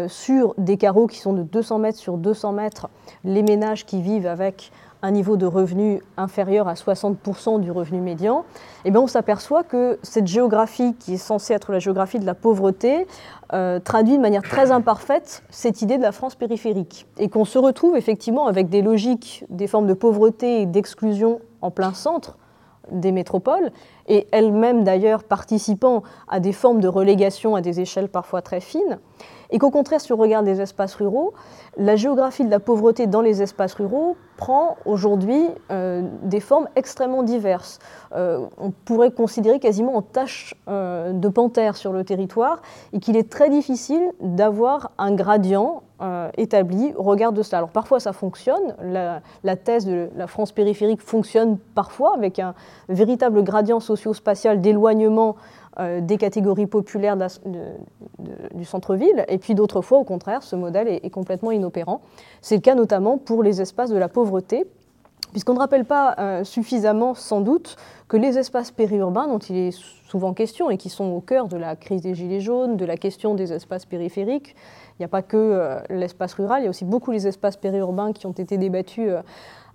sur 0.09 0.53
des 0.57 0.75
carreaux 0.75 1.07
qui 1.07 1.17
sont 1.17 1.31
de 1.31 1.43
200 1.43 1.79
mètres 1.79 1.97
sur 1.97 2.17
200 2.17 2.51
mètres 2.51 2.89
les 3.23 3.41
ménages 3.41 3.85
qui 3.85 4.01
vivent 4.01 4.27
avec 4.27 4.73
un 5.07 5.11
niveau 5.11 5.37
de 5.37 5.45
revenu 5.45 6.01
inférieur 6.17 6.67
à 6.67 6.73
60% 6.73 7.61
du 7.61 7.71
revenu 7.71 8.01
médian, 8.01 8.43
eh 8.83 8.91
bien 8.91 8.99
on 8.99 9.07
s'aperçoit 9.07 9.63
que 9.63 9.99
cette 10.03 10.27
géographie, 10.27 10.95
qui 10.99 11.13
est 11.13 11.17
censée 11.17 11.53
être 11.53 11.71
la 11.71 11.79
géographie 11.79 12.19
de 12.19 12.25
la 12.25 12.35
pauvreté, 12.35 13.07
euh, 13.53 13.79
traduit 13.79 14.17
de 14.17 14.21
manière 14.21 14.41
très 14.41 14.69
imparfaite 14.69 15.43
cette 15.49 15.81
idée 15.81 15.97
de 15.97 16.03
la 16.03 16.11
France 16.11 16.35
périphérique. 16.35 17.07
Et 17.19 17.29
qu'on 17.29 17.45
se 17.45 17.57
retrouve 17.57 17.95
effectivement 17.95 18.47
avec 18.47 18.67
des 18.67 18.81
logiques, 18.81 19.45
des 19.49 19.67
formes 19.67 19.87
de 19.87 19.93
pauvreté 19.93 20.61
et 20.61 20.65
d'exclusion 20.65 21.39
en 21.61 21.71
plein 21.71 21.93
centre 21.93 22.37
des 22.91 23.13
métropoles, 23.13 23.71
et 24.09 24.27
elles-mêmes 24.31 24.83
d'ailleurs 24.83 25.23
participant 25.23 26.03
à 26.27 26.41
des 26.41 26.51
formes 26.51 26.81
de 26.81 26.87
relégation 26.89 27.55
à 27.55 27.61
des 27.61 27.79
échelles 27.79 28.09
parfois 28.09 28.41
très 28.41 28.59
fines 28.59 28.99
et 29.49 29.59
qu'au 29.59 29.71
contraire, 29.71 30.01
si 30.01 30.11
on 30.13 30.17
regarde 30.17 30.45
les 30.45 30.61
espaces 30.61 30.95
ruraux, 30.95 31.33
la 31.77 31.95
géographie 31.95 32.43
de 32.43 32.49
la 32.49 32.59
pauvreté 32.59 33.07
dans 33.07 33.21
les 33.21 33.41
espaces 33.41 33.73
ruraux 33.73 34.17
prend 34.35 34.77
aujourd'hui 34.85 35.49
euh, 35.71 36.03
des 36.23 36.39
formes 36.39 36.67
extrêmement 36.75 37.23
diverses. 37.23 37.79
Euh, 38.15 38.45
on 38.57 38.71
pourrait 38.71 39.11
considérer 39.11 39.59
quasiment 39.59 39.95
en 39.95 40.01
tâche 40.01 40.53
euh, 40.67 41.11
de 41.11 41.27
panthère 41.27 41.75
sur 41.75 41.91
le 41.91 42.03
territoire 42.03 42.61
et 42.93 42.99
qu'il 42.99 43.17
est 43.17 43.29
très 43.29 43.49
difficile 43.49 44.11
d'avoir 44.21 44.91
un 44.97 45.13
gradient 45.13 45.83
établi 46.37 46.93
au 46.95 47.01
regard 47.01 47.31
de 47.31 47.41
cela. 47.41 47.57
Alors 47.57 47.71
parfois 47.71 47.99
ça 47.99 48.13
fonctionne, 48.13 48.75
la, 48.83 49.55
thèse 49.55 49.87
de 49.87 50.11
la 50.15 50.27
France 50.27 50.51
périphérique 50.51 51.01
fonctionne 51.01 51.57
parfois 51.73 52.13
avec 52.13 52.37
un 52.37 52.53
véritable 52.87 53.41
gradient 53.41 53.79
socio-spatial 53.79 54.61
d'éloignement 54.61 55.37
des 56.01 56.17
catégories 56.17 56.67
populaires 56.67 57.17
du 58.53 58.65
centre-ville, 58.65 59.25
et 59.27 59.37
puis 59.37 59.55
d'autres 59.55 59.81
fois, 59.81 59.99
au 59.99 60.03
contraire, 60.03 60.43
ce 60.43 60.55
modèle 60.55 60.87
est, 60.87 61.09
complètement 61.09 61.51
inopérant. 61.51 62.01
C'est 62.41 62.55
le 62.55 62.61
cas 62.61 62.75
notamment 62.75 63.17
pour 63.17 63.43
les 63.43 63.61
espaces 63.61 63.89
de 63.89 63.97
la 63.97 64.09
pauvreté, 64.09 64.65
puisqu'on 65.31 65.53
ne 65.53 65.59
rappelle 65.59 65.85
pas 65.85 66.43
suffisamment 66.43 67.13
sans 67.13 67.41
doute 67.41 67.75
que 68.07 68.17
les 68.17 68.37
espaces 68.37 68.71
périurbains 68.71 69.27
dont 69.27 69.39
il 69.39 69.55
est 69.55 69.71
souvent 70.07 70.33
question 70.33 70.69
et 70.69 70.77
qui 70.77 70.89
sont 70.89 71.05
au 71.05 71.19
cœur 71.19 71.47
de 71.47 71.57
la 71.57 71.75
crise 71.75 72.01
des 72.01 72.15
Gilets 72.15 72.39
jaunes, 72.39 72.77
de 72.77 72.85
la 72.85 72.97
question 72.97 73.35
des 73.35 73.53
espaces 73.53 73.85
périphériques, 73.85 74.55
il 74.97 75.01
n'y 75.01 75.05
a 75.05 75.09
pas 75.09 75.21
que 75.21 75.77
l'espace 75.89 76.33
rural, 76.33 76.61
il 76.61 76.63
y 76.63 76.67
a 76.67 76.69
aussi 76.69 76.85
beaucoup 76.85 77.11
les 77.11 77.27
espaces 77.27 77.57
périurbains 77.57 78.13
qui 78.13 78.25
ont 78.25 78.31
été 78.31 78.57
débattus 78.57 79.11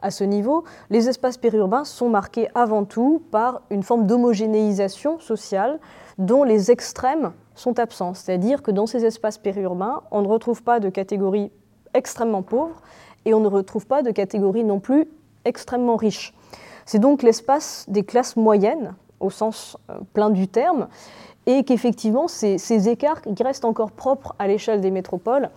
à 0.02 0.10
ce 0.10 0.24
niveau, 0.24 0.64
les 0.90 1.08
espaces 1.08 1.38
périurbains 1.38 1.84
sont 1.84 2.08
marqués 2.08 2.48
avant 2.54 2.84
tout 2.84 3.22
par 3.30 3.62
une 3.70 3.82
forme 3.82 4.06
d'homogénéisation 4.06 5.18
sociale 5.20 5.78
dont 6.18 6.44
les 6.44 6.70
extrêmes 6.70 7.32
sont 7.54 7.78
absents. 7.78 8.14
C'est-à-dire 8.14 8.62
que 8.62 8.70
dans 8.70 8.86
ces 8.86 9.04
espaces 9.04 9.38
périurbains, 9.38 10.02
on 10.10 10.22
ne 10.22 10.28
retrouve 10.28 10.62
pas 10.62 10.80
de 10.80 10.88
catégories 10.88 11.50
extrêmement 11.94 12.42
pauvres 12.42 12.82
et 13.24 13.34
on 13.34 13.40
ne 13.40 13.48
retrouve 13.48 13.86
pas 13.86 14.02
de 14.02 14.10
catégories 14.10 14.64
non 14.64 14.80
plus 14.80 15.08
extrêmement 15.44 15.96
riches. 15.96 16.34
C'est 16.84 16.98
donc 16.98 17.22
l'espace 17.22 17.84
des 17.88 18.02
classes 18.02 18.36
moyennes, 18.36 18.94
au 19.20 19.30
sens 19.30 19.76
euh, 19.90 19.98
plein 20.12 20.30
du 20.30 20.48
terme, 20.48 20.88
et 21.46 21.64
qu'effectivement, 21.64 22.28
ces, 22.28 22.88
écarts 22.88 23.20
qui 23.22 23.42
restent 23.42 23.64
encore 23.64 23.90
propres 23.90 24.34
à 24.38 24.46
l'échelle 24.46 24.80
des 24.80 24.90
métropoles 24.90 25.50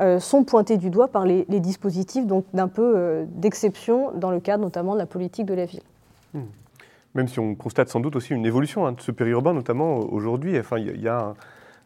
euh, 0.00 0.20
sont 0.20 0.44
pointés 0.44 0.76
du 0.76 0.90
doigt 0.90 1.08
par 1.08 1.26
les, 1.26 1.44
dispositifs 1.48 2.24
d'un 2.26 2.68
peu 2.68 2.94
euh, 2.96 3.24
d'exception 3.28 4.12
dans 4.14 4.30
le 4.30 4.40
cadre 4.40 4.62
notamment 4.62 4.94
de 4.94 4.98
la 4.98 5.06
politique 5.06 5.46
de 5.46 5.54
la 5.54 5.64
ville. 5.64 5.82
Hmm. 6.34 6.42
Même 7.14 7.28
si 7.28 7.40
on 7.40 7.54
constate 7.54 7.88
sans 7.88 8.00
doute 8.00 8.16
aussi 8.16 8.32
une 8.32 8.46
évolution 8.46 8.86
hein, 8.86 8.92
de 8.92 9.00
ce 9.00 9.10
périurbain, 9.10 9.52
notamment 9.52 9.98
aujourd'hui. 9.98 10.58
Enfin, 10.58 10.78
il 10.78 11.00
y, 11.00 11.08
a 11.08 11.34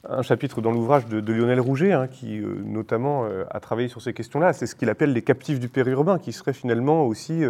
un, 0.09 0.23
chapitre 0.23 0.61
dans 0.61 0.71
l'ouvrage 0.71 1.07
de, 1.07 1.33
Lionel 1.33 1.61
Rouget 1.61 1.93
hein, 1.93 2.07
qui, 2.07 2.39
euh, 2.39 2.63
notamment, 2.65 3.25
a 3.51 3.61
travaillé 3.61 3.89
sur 3.89 4.03
ces 4.03 4.13
questions-là. 4.13 4.53
C'est 4.53 4.67
ce 4.67 4.75
qu'il 4.75 4.91
appelle 4.91 5.13
les 5.13 5.23
captifs 5.23 5.59
du 5.59 5.69
périurbain, 5.69 6.19
qui 6.19 6.33
seraient 6.33 6.53
finalement 6.53 7.07
aussi 7.07 7.43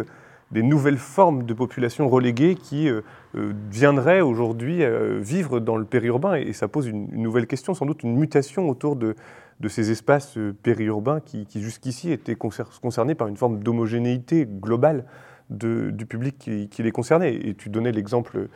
des 0.51 0.63
nouvelles 0.63 0.97
formes 0.97 1.43
de 1.43 1.53
population 1.53 2.07
reléguées 2.09 2.55
qui 2.55 2.89
euh, 2.89 3.01
euh, 3.35 3.53
viendraient 3.69 4.21
aujourd'hui 4.21 4.83
euh, 4.83 5.19
vivre 5.19 5.59
dans 5.59 5.75
le 5.75 5.85
périurbain. 5.85 6.35
Et, 6.35 6.53
ça 6.53 6.67
pose 6.67 6.87
une, 6.87 7.07
nouvelle 7.11 7.47
question, 7.47 7.73
sans 7.73 7.85
doute 7.85 8.03
une 8.03 8.15
mutation 8.15 8.69
autour 8.69 8.95
de, 8.95 9.15
de 9.59 9.67
ces 9.67 9.91
espaces 9.91 10.37
périurbains 10.63 11.19
qui, 11.19 11.47
jusqu'ici 11.55 12.11
étaient 12.11 12.35
concernés 12.35 13.15
par 13.15 13.27
une 13.27 13.37
forme 13.37 13.59
d'homogénéité 13.59 14.45
globale 14.45 15.05
du 15.49 16.05
public 16.05 16.37
qui, 16.37 16.83
les 16.83 16.91
concernait. 16.91 17.35
Et 17.35 17.53
tu 17.53 17.69
donnais 17.69 17.91
l'exemple 17.91 18.49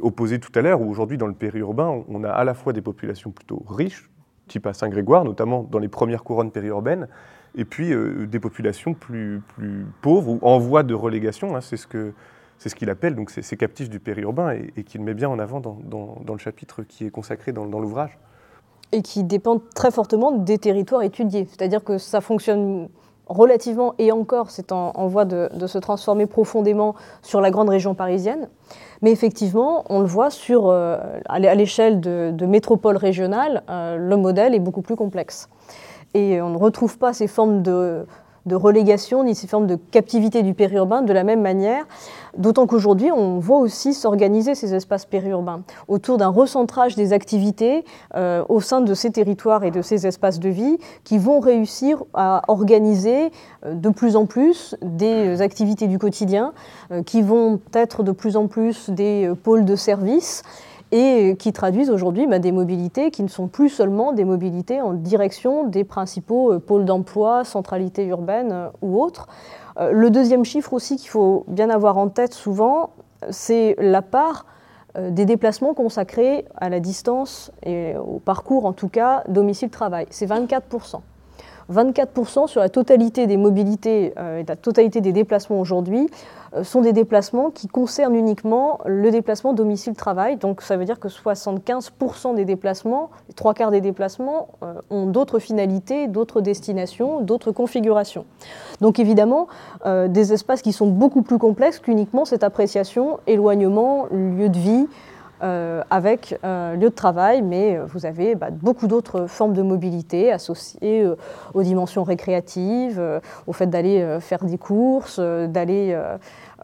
opposé 0.00 0.38
tout 0.38 0.52
à 0.54 0.62
l'heure, 0.62 0.80
où 0.80 0.88
aujourd'hui 0.88 1.18
dans 1.18 1.26
le 1.26 1.34
périurbain, 1.34 2.04
on 2.08 2.22
a 2.24 2.30
à 2.30 2.44
la 2.44 2.54
fois 2.54 2.72
des 2.72 2.82
populations 2.82 3.30
plutôt 3.30 3.64
riches, 3.68 4.08
type 4.46 4.66
à 4.66 4.72
Saint-Grégoire, 4.72 5.24
notamment 5.24 5.64
dans 5.64 5.80
les 5.80 5.88
premières 5.88 6.22
couronnes 6.22 6.52
périurbaines, 6.52 7.08
et 7.56 7.64
puis 7.64 7.92
euh, 7.92 8.26
des 8.26 8.38
populations 8.38 8.94
plus, 8.94 9.42
pauvres 10.02 10.32
ou 10.32 10.38
en 10.42 10.58
voie 10.58 10.82
de 10.82 10.94
relégation, 10.94 11.56
hein, 11.56 11.60
c'est 11.60 11.76
ce 11.76 11.86
que 11.86 12.12
c'est 12.58 12.70
ce 12.70 12.74
qu'il 12.74 12.88
appelle 12.88 13.14
donc 13.14 13.28
ces, 13.30 13.56
captifs 13.58 13.90
du 13.90 14.00
périurbain 14.00 14.56
et, 14.76 14.82
qu'il 14.82 15.02
met 15.02 15.12
bien 15.12 15.28
en 15.28 15.38
avant 15.38 15.60
dans, 15.60 15.76
dans, 15.84 16.32
le 16.32 16.38
chapitre 16.38 16.82
qui 16.82 17.04
est 17.04 17.10
consacré 17.10 17.52
dans, 17.52 17.66
l'ouvrage. 17.66 18.18
Et 18.92 19.02
qui 19.02 19.24
dépendent 19.24 19.60
très 19.74 19.90
fortement 19.90 20.32
des 20.32 20.56
territoires 20.56 21.02
étudiés, 21.02 21.46
c'est-à-dire 21.50 21.84
que 21.84 21.98
ça 21.98 22.22
fonctionne 22.22 22.88
relativement, 23.26 23.94
et 23.98 24.10
encore 24.10 24.50
c'est 24.50 24.72
en, 24.72 25.06
voie 25.06 25.26
de, 25.26 25.50
de, 25.52 25.66
se 25.66 25.76
transformer 25.76 26.24
profondément 26.24 26.94
sur 27.20 27.42
la 27.42 27.50
grande 27.50 27.68
région 27.68 27.94
parisienne. 27.94 28.48
Mais 29.02 29.10
effectivement, 29.10 29.84
on 29.90 30.00
le 30.00 30.06
voit 30.06 30.30
sur, 30.30 30.68
euh, 30.68 30.96
à 31.26 31.38
l'échelle 31.38 32.00
de, 32.00 32.30
de 32.32 32.46
métropoles 32.46 32.96
régionales, 32.96 33.64
euh, 33.68 33.98
le 33.98 34.16
modèle 34.16 34.54
est 34.54 34.60
beaucoup 34.60 34.82
plus 34.82 34.96
complexe 34.96 35.50
et 36.16 36.40
on 36.40 36.50
ne 36.50 36.56
retrouve 36.56 36.96
pas 36.96 37.12
ces 37.12 37.26
formes 37.26 37.62
de, 37.62 38.06
relégation 38.50 39.24
ni 39.24 39.34
ces 39.34 39.46
formes 39.46 39.66
de 39.66 39.74
captivité 39.74 40.42
du 40.42 40.54
périurbain 40.54 41.02
de 41.02 41.12
la 41.12 41.24
même 41.24 41.42
manière, 41.42 41.84
d'autant 42.38 42.66
qu'aujourd'hui 42.66 43.10
on 43.10 43.38
voit 43.38 43.58
aussi 43.58 43.92
s'organiser 43.92 44.54
ces 44.54 44.72
espaces 44.72 45.04
périurbains 45.04 45.62
autour 45.88 46.16
d'un 46.16 46.28
recentrage 46.28 46.94
des 46.94 47.12
activités 47.12 47.84
euh, 48.14 48.44
au 48.48 48.60
sein 48.60 48.80
de 48.80 48.94
ces 48.94 49.10
territoires 49.10 49.64
et 49.64 49.72
de 49.72 49.82
ces 49.82 50.06
espaces 50.06 50.38
de 50.38 50.48
vie 50.48 50.78
qui 51.02 51.18
vont 51.18 51.40
réussir 51.40 52.04
à 52.14 52.42
organiser 52.46 53.32
euh, 53.64 53.74
de 53.74 53.90
plus 53.90 54.16
en 54.16 54.26
plus 54.26 54.76
des 54.80 55.42
activités 55.42 55.88
du 55.88 55.98
quotidien, 55.98 56.52
euh, 56.92 57.02
qui 57.02 57.22
vont 57.22 57.60
être 57.74 58.04
de 58.04 58.12
plus 58.12 58.36
en 58.36 58.46
plus 58.46 58.90
des 58.90 59.30
pôles 59.42 59.64
de 59.64 59.76
services 59.76 60.44
et 60.96 61.36
qui 61.36 61.52
traduisent 61.52 61.90
aujourd'hui 61.90 62.26
bah, 62.26 62.38
des 62.38 62.52
mobilités 62.52 63.10
qui 63.10 63.22
ne 63.22 63.28
sont 63.28 63.48
plus 63.48 63.68
seulement 63.68 64.12
des 64.12 64.24
mobilités 64.24 64.80
en 64.80 64.94
direction 64.94 65.64
des 65.64 65.84
principaux 65.84 66.54
euh, 66.54 66.58
pôles 66.58 66.86
d'emploi, 66.86 67.44
centralité 67.44 68.06
urbaine 68.06 68.50
euh, 68.52 68.68
ou 68.80 69.02
autres. 69.02 69.28
Euh, 69.78 69.92
le 69.92 70.10
deuxième 70.10 70.44
chiffre 70.44 70.72
aussi 70.72 70.96
qu'il 70.96 71.10
faut 71.10 71.44
bien 71.48 71.68
avoir 71.68 71.98
en 71.98 72.08
tête 72.08 72.32
souvent, 72.32 72.90
c'est 73.30 73.76
la 73.78 74.02
part 74.02 74.46
des 74.98 75.26
déplacements 75.26 75.74
consacrés 75.74 76.46
à 76.56 76.70
la 76.70 76.80
distance 76.80 77.52
et 77.62 77.94
au 77.98 78.18
parcours 78.18 78.64
en 78.64 78.72
tout 78.72 78.88
cas 78.88 79.24
domicile-travail. 79.28 80.06
C'est 80.08 80.26
24%. 80.26 81.00
24% 81.72 82.46
sur 82.46 82.60
la 82.60 82.68
totalité 82.68 83.26
des 83.26 83.36
mobilités 83.36 84.12
et 84.16 84.44
la 84.46 84.56
totalité 84.56 85.00
des 85.00 85.12
déplacements 85.12 85.60
aujourd'hui 85.60 86.08
euh, 86.56 86.64
sont 86.64 86.80
des 86.80 86.92
déplacements 86.92 87.50
qui 87.50 87.68
concernent 87.68 88.14
uniquement 88.14 88.78
le 88.86 89.10
déplacement 89.10 89.52
domicile-travail. 89.52 90.36
Donc 90.36 90.62
ça 90.62 90.76
veut 90.76 90.84
dire 90.84 90.98
que 90.98 91.08
75% 91.08 92.34
des 92.34 92.44
déplacements, 92.44 93.10
trois 93.34 93.54
quarts 93.54 93.70
des 93.70 93.80
déplacements, 93.80 94.48
euh, 94.62 94.74
ont 94.90 95.06
d'autres 95.06 95.38
finalités, 95.38 96.08
d'autres 96.08 96.40
destinations, 96.40 97.20
d'autres 97.20 97.52
configurations. 97.52 98.24
Donc 98.80 98.98
évidemment, 98.98 99.48
euh, 99.84 100.08
des 100.08 100.32
espaces 100.32 100.62
qui 100.62 100.72
sont 100.72 100.86
beaucoup 100.86 101.22
plus 101.22 101.38
complexes 101.38 101.78
qu'uniquement 101.78 102.24
cette 102.24 102.44
appréciation 102.44 103.18
éloignement, 103.26 104.06
lieu 104.10 104.48
de 104.48 104.58
vie. 104.58 104.86
Avec 105.40 106.38
lieu 106.42 106.78
de 106.78 106.88
travail, 106.88 107.42
mais 107.42 107.78
vous 107.86 108.06
avez 108.06 108.34
bah, 108.34 108.48
beaucoup 108.50 108.86
d'autres 108.86 109.26
formes 109.26 109.52
de 109.52 109.62
mobilité 109.62 110.32
associées 110.32 111.06
aux 111.54 111.62
dimensions 111.62 112.04
récréatives, 112.04 113.02
au 113.46 113.52
fait 113.52 113.66
d'aller 113.66 114.18
faire 114.20 114.44
des 114.44 114.58
courses, 114.58 115.18
d'aller 115.18 115.96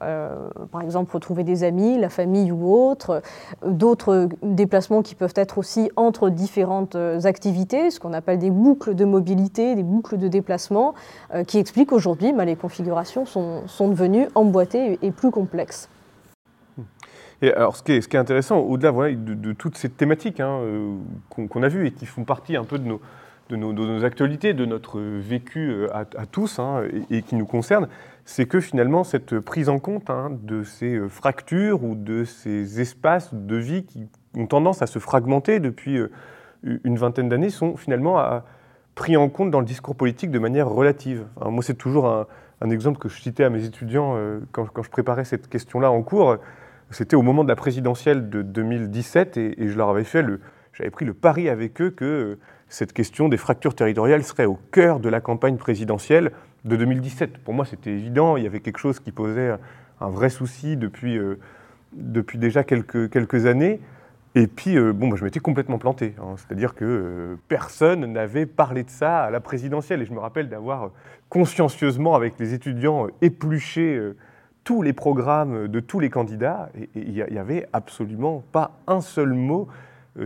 euh, 0.03 0.49
par 0.71 0.83
exemple 0.83 1.13
retrouver 1.13 1.45
des 1.45 1.65
amis, 1.65 1.99
la 1.99 2.09
famille 2.09 2.51
ou 2.51 2.73
autre, 2.73 3.23
d'autres 3.65 4.29
déplacements 4.43 5.03
qui 5.03 5.15
peuvent 5.15 5.35
être 5.37 5.59
aussi 5.59 5.91
entre 5.97 6.29
différentes 6.29 6.97
activités, 7.25 7.91
ce 7.91 8.01
qu'on 8.01 8.13
appelle 8.13 8.39
des 8.39 8.51
boucles 8.51 8.95
de 8.95 9.05
mobilité, 9.05 9.75
des 9.75 9.83
boucles 9.83 10.19
de 10.19 10.29
déplacement, 10.29 10.95
euh, 11.35 11.45
qui 11.45 11.59
expliquent 11.59 11.93
aujourd'hui 11.93 12.33
bah, 12.33 12.45
les 12.45 12.57
configurations 12.57 13.27
sont, 13.27 13.89
devenues 13.89 14.29
emboîtées 14.35 14.99
et 15.03 15.11
plus 15.11 15.31
complexes. 15.31 15.89
Et 17.43 17.53
alors, 17.53 17.77
ce 17.77 17.83
qui 17.83 17.93
est, 17.93 18.15
intéressant, 18.15 18.59
au-delà 18.59 18.93
de, 18.93 19.53
toutes 19.53 19.77
ces 19.77 19.89
thématiques 19.91 20.41
hein, 20.41 20.61
euh, 20.63 20.97
qu'on 21.29 21.63
a 21.63 21.69
vues 21.69 21.89
et 21.89 21.91
qui 21.91 22.07
font 22.07 22.25
partie 22.25 22.57
un 22.57 22.65
peu 22.65 22.79
de 22.79 22.87
nos, 23.57 24.05
actualités, 24.05 24.55
de 24.55 24.65
notre 24.65 25.01
vécu 25.01 25.87
à, 25.93 26.05
tous 26.27 26.59
hein, 26.59 26.85
et, 27.11 27.23
qui 27.23 27.35
nous 27.35 27.47
concernent, 27.47 27.89
c'est 28.25 28.47
que 28.47 28.61
finalement 28.61 29.05
cette 29.05 29.41
prise 29.41 29.69
en 29.69 29.79
compte 29.79 30.11
hein, 30.11 30.31
de 30.43 30.63
ces 30.63 30.95
euh, 30.95 31.09
fractures 31.09 31.83
ou 31.85 31.95
de 31.95 32.25
ces 32.25 32.81
espaces 32.81 33.35
de 33.35 33.57
vie 33.57 33.85
qui 33.85 34.07
ont 34.37 34.47
tendance 34.47 34.81
à 34.81 34.87
se 34.87 34.99
fragmenter 34.99 35.61
depuis 35.61 35.99
euh, 35.99 36.11
une 36.63 36.97
vingtaine 36.97 37.29
d'années 37.29 37.51
sont 37.51 37.77
finalement 37.77 38.23
pris 38.95 39.17
en 39.17 39.29
compte 39.29 39.51
dans 39.51 39.59
le 39.59 39.67
discours 39.67 39.97
politique 39.97 40.31
de 40.31 40.39
manière 40.39 40.69
relative. 40.69 41.27
moi, 41.45 41.63
c'est 41.63 41.75
toujours 41.75 42.07
un, 42.07 42.71
exemple 42.71 42.99
que 42.99 43.09
je 43.09 43.21
citais 43.21 43.43
à 43.43 43.51
mes 43.51 43.65
étudiants 43.65 44.15
euh, 44.17 44.39
quand, 44.53 44.69
je 44.81 44.91
préparais 44.91 45.25
cette 45.25 45.49
question-là 45.49 45.91
en 45.91 46.03
cours. 46.03 46.37
C'était 46.93 47.17
au 47.17 47.23
moment 47.23 47.43
de 47.43 47.49
la 47.49 47.57
présidentielle 47.57 48.29
de 48.29 48.43
2017 48.43 49.39
et, 49.39 49.55
je 49.59 49.77
leur 49.77 49.89
avais 49.89 50.05
fait 50.05 50.25
j'avais 50.75 50.91
pris 50.91 51.05
le 51.05 51.15
pari 51.15 51.49
avec 51.49 51.81
eux 51.81 51.91
que 51.91 52.39
cette 52.69 52.93
question 52.93 53.29
des 53.29 53.37
fractures 53.39 53.75
territoriales 53.75 54.23
serait 54.23 54.45
au 54.45 54.59
cœur 54.71 55.01
de 55.01 55.09
la 55.09 55.21
campagne 55.21 55.57
présidentielle 55.57 56.33
de 56.65 56.77
2017. 56.77 57.39
Pour 57.39 57.55
moi, 57.55 57.65
c'était 57.65 57.91
évident, 57.91 58.37
il 58.37 58.45
y 58.45 58.47
avait 58.47 58.61
quelque 58.61 58.79
chose 58.79 59.01
qui 59.01 59.11
posait 59.11 59.55
un 60.01 60.09
vrai 60.09 60.29
souci 60.29 60.77
depuis, 60.77 61.17
euh, 61.17 61.39
depuis 61.95 62.39
déjà 62.39 62.63
quelques, 62.63 63.11
quelques 63.11 63.47
années. 63.47 63.81
Et 64.35 64.47
puis, 64.47 64.79
euh, 64.79 64.93
bon, 64.93 65.15
je 65.17 65.25
m'étais 65.25 65.41
complètement 65.41 65.79
planté. 65.79 66.15
Hein. 66.19 66.35
C'est-à-dire 66.37 66.75
que 66.75 66.85
euh, 66.85 67.37
personne 67.49 68.07
n'avait 68.07 68.47
parlé 68.47 68.83
de 68.83 68.91
ça 68.91 69.25
à 69.25 69.31
la 69.31 69.41
présidentielle. 69.41 70.01
Et 70.01 70.07
je 70.07 70.13
me 70.13 70.21
rappelle 70.21 70.49
d'avoir 70.49 70.91
consciencieusement, 71.29 72.15
avec 72.15 72.39
les 72.39 72.55
étudiants, 72.55 73.09
épluché 73.21 74.13
tous 74.65 74.83
les 74.83 74.93
programmes 74.93 75.69
de 75.69 75.81
tous 75.81 76.01
les 76.01 76.11
candidats. 76.11 76.71
Et 76.79 76.89
il 76.95 77.13
n'y 77.13 77.39
avait 77.39 77.67
absolument 77.73 78.43
pas 78.53 78.73
un 78.87 79.01
seul 79.01 79.33
mot 79.33 79.69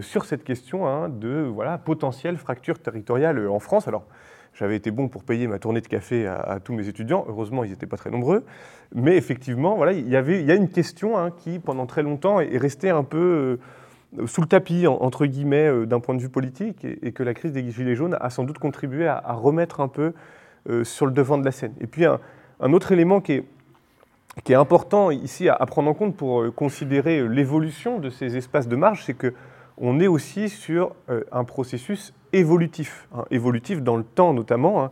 sur 0.00 0.24
cette 0.24 0.42
question 0.42 0.86
hein, 0.86 1.08
de 1.08 1.48
voilà, 1.52 1.78
potentielle 1.78 2.36
fracture 2.36 2.78
territoriale 2.78 3.48
en 3.48 3.60
France. 3.60 3.86
Alors, 3.88 4.04
j'avais 4.52 4.76
été 4.76 4.90
bon 4.90 5.08
pour 5.08 5.22
payer 5.22 5.46
ma 5.46 5.58
tournée 5.58 5.80
de 5.80 5.86
café 5.86 6.26
à, 6.26 6.58
tous 6.64 6.72
mes 6.72 6.88
étudiants. 6.88 7.24
Heureusement, 7.28 7.62
ils 7.62 7.70
n'étaient 7.70 7.86
pas 7.86 7.98
très 7.98 8.10
nombreux. 8.10 8.44
Mais 8.94 9.16
effectivement, 9.16 9.76
voilà, 9.76 9.92
il 9.92 10.06
y, 10.06 10.16
il 10.16 10.46
y 10.46 10.50
a 10.50 10.54
une 10.54 10.70
question 10.70 11.18
hein, 11.18 11.30
qui, 11.30 11.58
pendant 11.58 11.86
très 11.86 12.02
longtemps, 12.02 12.40
est 12.40 12.56
restée 12.56 12.90
un 12.90 13.04
peu 13.04 13.58
euh, 14.18 14.26
sous 14.26 14.40
le 14.40 14.46
tapis, 14.46 14.86
entre 14.86 15.26
guillemets, 15.26 15.68
euh, 15.68 15.86
d'un 15.86 16.00
point 16.00 16.14
de 16.14 16.20
vue 16.20 16.28
politique, 16.28 16.84
et, 16.84 17.12
que 17.12 17.22
la 17.22 17.34
crise 17.34 17.52
des 17.52 17.70
Gilets 17.70 17.94
jaunes 17.94 18.16
a 18.20 18.30
sans 18.30 18.44
doute 18.44 18.58
contribué 18.58 19.06
à, 19.06 19.32
remettre 19.32 19.80
un 19.80 19.88
peu 19.88 20.12
euh, 20.68 20.84
sur 20.84 21.06
le 21.06 21.12
devant 21.12 21.38
de 21.38 21.44
la 21.44 21.52
scène. 21.52 21.74
Et 21.80 21.86
puis, 21.86 22.04
un, 22.04 22.72
autre 22.72 22.92
élément 22.92 23.20
qui 23.20 23.32
est, 23.32 23.44
qui 24.44 24.52
est 24.52 24.56
important 24.56 25.10
ici 25.10 25.48
à, 25.48 25.56
prendre 25.66 25.90
en 25.90 25.94
compte 25.94 26.16
pour 26.16 26.42
euh, 26.42 26.50
considérer 26.50 27.26
l'évolution 27.28 27.98
de 27.98 28.10
ces 28.10 28.36
espaces 28.36 28.68
de 28.68 28.76
marge, 28.76 29.04
c'est 29.04 29.14
que 29.14 29.34
on 29.78 30.00
est 30.00 30.06
aussi 30.06 30.48
sur 30.48 30.94
un 31.32 31.44
processus 31.44 32.14
évolutif, 32.32 33.08
hein, 33.14 33.26
évolutif 33.30 33.82
dans 33.82 33.98
le 33.98 34.04
temps 34.04 34.32
notamment, 34.32 34.84
hein, 34.84 34.90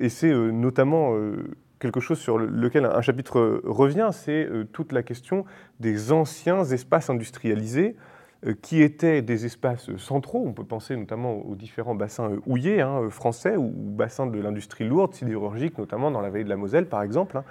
et 0.00 0.08
c'est 0.08 0.32
notamment 0.32 1.14
quelque 1.80 2.00
chose 2.00 2.18
sur 2.18 2.38
lequel 2.38 2.86
un 2.86 3.02
chapitre 3.02 3.60
revient, 3.64 4.08
c'est 4.12 4.48
toute 4.72 4.92
la 4.92 5.02
question 5.02 5.44
des 5.80 6.12
anciens 6.12 6.64
espaces 6.64 7.10
industrialisés 7.10 7.94
euh, 8.44 8.54
qui 8.60 8.82
étaient 8.82 9.22
des 9.22 9.46
espaces 9.46 9.96
centraux. 9.96 10.44
On 10.46 10.52
peut 10.52 10.64
penser 10.64 10.94
notamment 10.94 11.36
aux 11.36 11.54
différents 11.54 11.94
bassins 11.94 12.30
euh, 12.30 12.40
houillers 12.44 12.82
hein, 12.82 13.00
euh, 13.00 13.10
français 13.10 13.56
ou 13.56 13.72
bassins 13.72 14.26
de 14.26 14.38
l'industrie 14.38 14.84
lourde 14.84 15.14
sidérurgique, 15.14 15.78
notamment 15.78 16.10
dans 16.10 16.20
la 16.20 16.28
vallée 16.28 16.44
de 16.44 16.50
la 16.50 16.56
Moselle 16.56 16.86
par 16.86 17.02
exemple, 17.02 17.38
hein, 17.38 17.44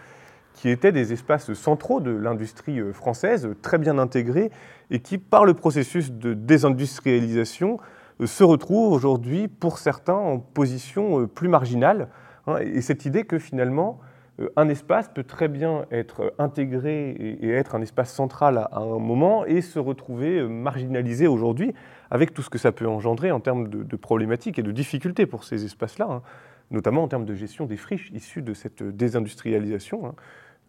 qui 0.56 0.70
étaient 0.70 0.92
des 0.92 1.14
espaces 1.14 1.54
centraux 1.54 2.00
de 2.00 2.12
l'industrie 2.12 2.82
française, 2.94 3.50
très 3.62 3.78
bien 3.78 4.00
intégrés, 4.00 4.50
et 4.90 5.00
qui, 5.00 5.20
par 5.20 5.46
le 5.46 5.54
processus 5.54 6.12
de 6.12 6.34
désindustrialisation, 6.34 7.78
se 8.24 8.44
retrouvent 8.44 8.92
aujourd'hui, 8.92 9.48
pour 9.48 9.78
certains, 9.78 10.14
en 10.14 10.40
position 10.40 11.28
plus 11.28 11.50
marginale. 11.50 12.08
Hein. 12.48 12.58
Et 12.60 12.82
cette 12.82 13.06
idée 13.06 13.26
que 13.26 13.38
finalement, 13.38 14.00
euh, 14.40 14.50
un 14.56 14.70
espace 14.70 15.10
peut 15.10 15.24
très 15.24 15.48
bien 15.48 15.86
être 15.92 16.34
intégré 16.38 17.12
et 17.12 17.52
être 17.52 17.76
un 17.76 17.82
espace 17.82 18.14
central 18.14 18.58
à 18.58 18.80
un 18.80 19.00
moment 19.00 19.46
et 19.46 19.62
se 19.62 19.80
retrouver 19.80 20.40
euh, 20.40 20.48
marginalisé 20.48 21.28
aujourd'hui 21.28 21.74
avec 22.12 22.34
tout 22.34 22.42
ce 22.42 22.50
que 22.50 22.58
ça 22.58 22.72
peut 22.72 22.88
engendrer 22.88 23.32
en 23.32 23.40
termes 23.40 23.70
de, 23.70 23.96
problématiques 23.96 24.60
et 24.60 24.64
de 24.64 24.72
difficultés 24.72 25.26
pour 25.26 25.44
ces 25.44 25.66
espaces-là, 25.66 26.08
hein, 26.10 26.22
notamment 26.70 27.04
en 27.04 27.08
termes 27.08 27.26
de 27.26 27.34
gestion 27.34 27.66
des 27.66 27.78
friches 27.78 28.12
issues 28.14 28.42
de 28.42 28.54
cette 28.54 28.84
désindustrialisation. 28.84 30.16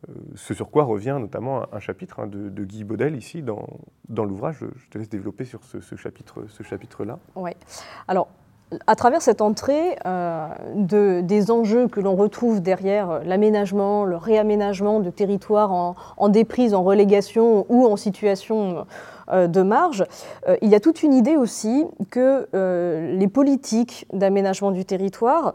Euh, 0.09 0.13
ce 0.35 0.55
sur 0.55 0.71
quoi 0.71 0.85
revient 0.85 1.17
notamment 1.21 1.65
un, 1.73 1.81
chapitre 1.81 2.21
hein, 2.21 2.27
de, 2.27 2.65
Guy 2.65 2.85
Baudel 2.85 3.17
ici 3.17 3.43
dans, 3.43 3.67
l'ouvrage. 4.09 4.59
Je 4.77 4.89
te 4.89 4.99
laisse 4.99 5.09
développer 5.09 5.45
sur 5.45 5.61
ce, 5.65 5.97
chapitre-là. 5.97 6.47
Ce 6.49 6.63
chapitre 6.63 7.07
oui. 7.35 7.51
Alors, 8.09 8.29
à 8.87 8.97
travers 8.97 9.23
cette 9.23 9.41
entrée 9.41 9.97
euh, 10.07 10.49
de, 10.75 11.21
des 11.21 11.51
enjeux 11.51 11.87
que 11.89 12.01
l'on 12.01 12.17
retrouve 12.17 12.61
derrière 12.61 13.21
l'aménagement, 13.25 14.05
le 14.05 14.17
réaménagement 14.17 15.01
de 15.01 15.11
territoires 15.11 15.95
en, 16.17 16.29
déprise, 16.29 16.75
en 16.75 16.83
relégation 16.83 17.67
ou 17.69 17.87
en 17.87 17.97
situation 17.97 18.87
euh, 19.29 19.47
de 19.47 19.63
marge, 19.63 20.05
il 20.63 20.69
y 20.69 20.75
a 20.75 20.81
toute 20.81 21.03
une 21.03 21.15
idée 21.15 21.37
aussi 21.37 21.85
que 22.11 22.49
les 23.17 23.29
politiques 23.29 24.07
d'aménagement 24.13 24.71
du 24.71 24.85
territoire 24.85 25.55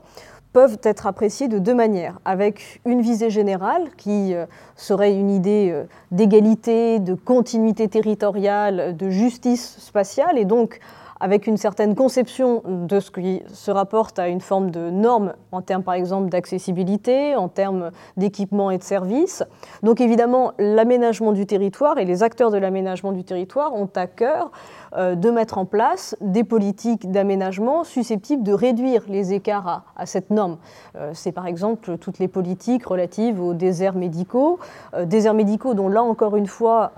peuvent 0.53 0.79
être 0.83 1.07
appréciées 1.07 1.47
de 1.47 1.59
deux 1.59 1.73
manières, 1.73 2.19
avec 2.25 2.81
une 2.85 3.01
visée 3.01 3.29
générale 3.29 3.89
qui 3.97 4.33
serait 4.75 5.13
une 5.13 5.29
idée 5.29 5.83
d'égalité, 6.11 6.99
de 6.99 7.13
continuité 7.13 7.87
territoriale, 7.87 8.95
de 8.97 9.09
justice 9.09 9.77
spatiale, 9.79 10.37
et 10.37 10.45
donc 10.45 10.79
avec 11.21 11.45
une 11.45 11.55
certaine 11.57 11.95
conception 11.95 12.63
de 12.65 12.99
ce 12.99 13.11
qui 13.11 13.43
se 13.47 13.69
rapporte 13.69 14.17
à 14.17 14.27
une 14.27 14.41
forme 14.41 14.71
de 14.71 14.89
normes 14.89 15.33
en 15.51 15.61
termes 15.61 15.83
par 15.83 15.93
exemple 15.93 16.29
d'accessibilité, 16.29 17.35
en 17.35 17.47
termes 17.47 17.91
d'équipement 18.17 18.71
et 18.71 18.79
de 18.79 18.83
services. 18.83 19.43
Donc 19.83 20.01
évidemment, 20.01 20.53
l'aménagement 20.57 21.31
du 21.31 21.45
territoire 21.45 21.99
et 21.99 22.05
les 22.05 22.23
acteurs 22.23 22.49
de 22.49 22.57
l'aménagement 22.57 23.11
du 23.11 23.23
territoire 23.23 23.73
ont 23.75 23.89
à 23.95 24.07
cœur 24.07 24.47
euh, 24.47 24.80
de 24.97 25.29
mettre 25.29 25.57
en 25.57 25.65
place 25.65 26.15
des 26.21 26.43
politiques 26.43 27.11
d'aménagement 27.11 27.83
susceptibles 27.83 28.43
de 28.43 28.53
réduire 28.53 29.03
les 29.07 29.33
écarts 29.33 29.83
à, 29.95 30.05
cette 30.05 30.29
norme. 30.31 30.57
Euh, 30.95 31.11
c'est 31.13 31.31
par 31.31 31.47
exemple 31.47 31.97
toutes 31.97 32.19
les 32.19 32.27
politiques 32.27 32.85
relatives 32.85 33.41
aux 33.41 33.53
déserts 33.53 33.95
médicaux, 33.95 34.59
euh, 34.93 35.05
déserts 35.05 35.33
médicaux 35.33 35.73
dont 35.73 35.87
là 35.87 36.03
encore 36.03 36.35
une 36.35 36.47
fois 36.47 36.91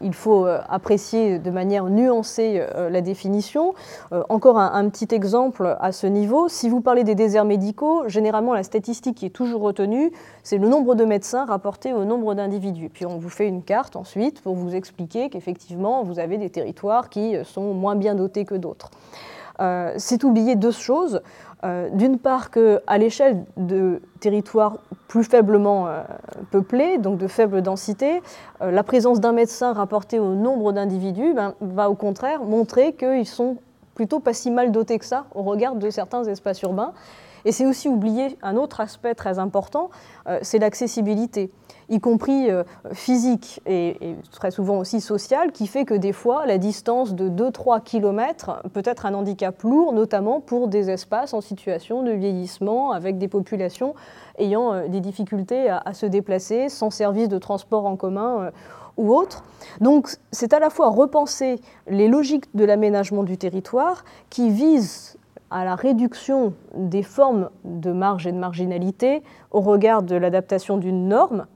il 0.00 0.14
faut 0.14 0.46
apprécier 0.68 1.38
de 1.38 1.50
manière 1.50 1.84
nuancée 1.84 2.64
la 2.90 3.00
définition. 3.00 3.74
encore 4.28 4.58
un, 4.58 4.72
un, 4.74 4.88
petit 4.88 5.14
exemple 5.14 5.76
à 5.80 5.92
ce 5.92 6.06
niveau, 6.06 6.48
si 6.48 6.68
vous 6.68 6.80
parlez 6.80 7.04
des 7.04 7.14
déserts 7.14 7.44
médicaux, 7.44 8.08
généralement 8.08 8.54
la 8.54 8.62
statistique 8.62 9.16
qui 9.16 9.26
est 9.26 9.30
toujours 9.30 9.62
retenue, 9.62 10.12
c'est 10.42 10.58
le 10.58 10.68
nombre 10.68 10.94
de 10.94 11.04
médecins 11.04 11.44
rapporté 11.44 11.92
au 11.92 12.04
nombre 12.04 12.34
d'individus. 12.34 12.88
Puis 12.88 13.06
on 13.06 13.18
vous 13.18 13.28
fait 13.28 13.46
une 13.46 13.62
carte 13.62 13.96
ensuite 13.96 14.40
pour 14.40 14.54
vous 14.54 14.74
expliquer 14.74 15.30
qu'effectivement 15.30 16.02
vous 16.02 16.18
avez 16.18 16.38
des 16.38 16.50
territoires 16.50 17.08
qui 17.08 17.21
sont 17.44 17.74
moins 17.74 17.96
bien 17.96 18.14
dotés 18.14 18.44
que 18.44 18.54
d'autres. 18.54 18.90
Euh, 19.60 19.92
c'est 19.96 20.24
oublier 20.24 20.56
deux 20.56 20.70
choses. 20.70 21.20
Euh, 21.64 21.88
d'une 21.90 22.18
part, 22.18 22.50
qu'à 22.50 22.98
l'échelle 22.98 23.44
de 23.56 24.02
territoires 24.18 24.78
plus 25.06 25.22
faiblement 25.22 25.86
euh, 25.86 26.02
peuplés, 26.50 26.98
donc 26.98 27.18
de 27.18 27.28
faible 27.28 27.62
densité, 27.62 28.20
la 28.60 28.82
présence 28.82 29.20
d'un 29.20 29.32
médecin 29.32 29.72
rapporté 29.72 30.18
au 30.18 30.34
nombre 30.34 30.72
d'individus 30.72 31.34
ben, 31.34 31.54
va 31.60 31.90
au 31.90 31.94
contraire 31.94 32.42
montrer 32.42 32.94
qu'ils 32.94 33.26
sont 33.26 33.58
plutôt 33.94 34.20
pas 34.20 34.32
si 34.32 34.50
mal 34.50 34.72
dotés 34.72 34.98
que 34.98 35.04
ça 35.04 35.26
au 35.34 35.42
regard 35.42 35.76
de 35.76 35.90
certains 35.90 36.24
espaces 36.24 36.62
urbains. 36.62 36.92
Et 37.44 37.52
c'est 37.52 37.66
aussi 37.66 37.88
oublier 37.88 38.36
un 38.42 38.56
autre 38.56 38.80
aspect 38.80 39.14
très 39.14 39.38
important, 39.38 39.90
c'est 40.42 40.58
l'accessibilité 40.58 41.50
y 41.92 42.00
compris 42.00 42.50
euh, 42.50 42.64
physique 42.92 43.60
et, 43.66 44.16
très 44.30 44.50
souvent 44.50 44.78
aussi 44.78 45.00
social, 45.00 45.52
qui 45.52 45.66
fait 45.66 45.84
que 45.84 45.94
des 45.94 46.12
fois, 46.12 46.46
la 46.46 46.58
distance 46.58 47.14
de 47.14 47.28
2-3 47.28 47.82
km 47.82 48.62
peut 48.72 48.82
être 48.84 49.06
un 49.06 49.14
handicap 49.14 49.62
lourd, 49.62 49.92
notamment 49.92 50.40
pour 50.40 50.68
des 50.68 50.90
espaces 50.90 51.34
en 51.34 51.40
situation 51.40 52.02
de 52.02 52.12
vieillissement, 52.12 52.92
avec 52.92 53.18
des 53.18 53.28
populations 53.28 53.94
ayant 54.38 54.72
euh, 54.72 54.88
des 54.88 55.00
difficultés 55.00 55.68
à, 55.68 55.92
se 55.92 56.06
déplacer, 56.06 56.68
sans 56.68 56.90
service 56.90 57.28
de 57.28 57.38
transport 57.38 57.86
en 57.86 57.96
commun. 57.96 58.40
Euh, 58.40 58.50
ou 58.98 59.14
autre. 59.14 59.42
Donc 59.80 60.18
c'est 60.32 60.52
à 60.52 60.58
la 60.58 60.68
fois 60.68 60.90
repenser 60.90 61.60
les 61.88 62.08
logiques 62.08 62.54
de 62.54 62.62
l'aménagement 62.62 63.22
du 63.22 63.38
territoire 63.38 64.04
qui 64.28 64.50
visent 64.50 65.16
à 65.52 65.64
la 65.64 65.74
réduction 65.74 66.54
des 66.74 67.02
formes 67.02 67.50
de 67.64 67.92
marge 67.92 68.26
et 68.26 68.32
de 68.32 68.38
marginalité 68.38 69.22
au 69.50 69.60
regard 69.60 70.02
de 70.02 70.16
l'adaptation 70.16 70.78
d'une 70.78 71.08
norme, 71.08 71.46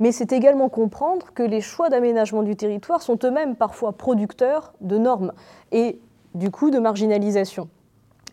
mais 0.00 0.12
c'est 0.12 0.32
également 0.32 0.68
comprendre 0.68 1.26
que 1.34 1.42
les 1.42 1.60
choix 1.60 1.88
d'aménagement 1.88 2.42
du 2.42 2.56
territoire 2.56 3.00
sont 3.00 3.18
eux-mêmes 3.24 3.54
parfois 3.54 3.92
producteurs 3.92 4.74
de 4.80 4.98
normes 4.98 5.32
et 5.70 6.00
du 6.34 6.50
coup 6.50 6.70
de 6.70 6.78
marginalisation 6.78 7.68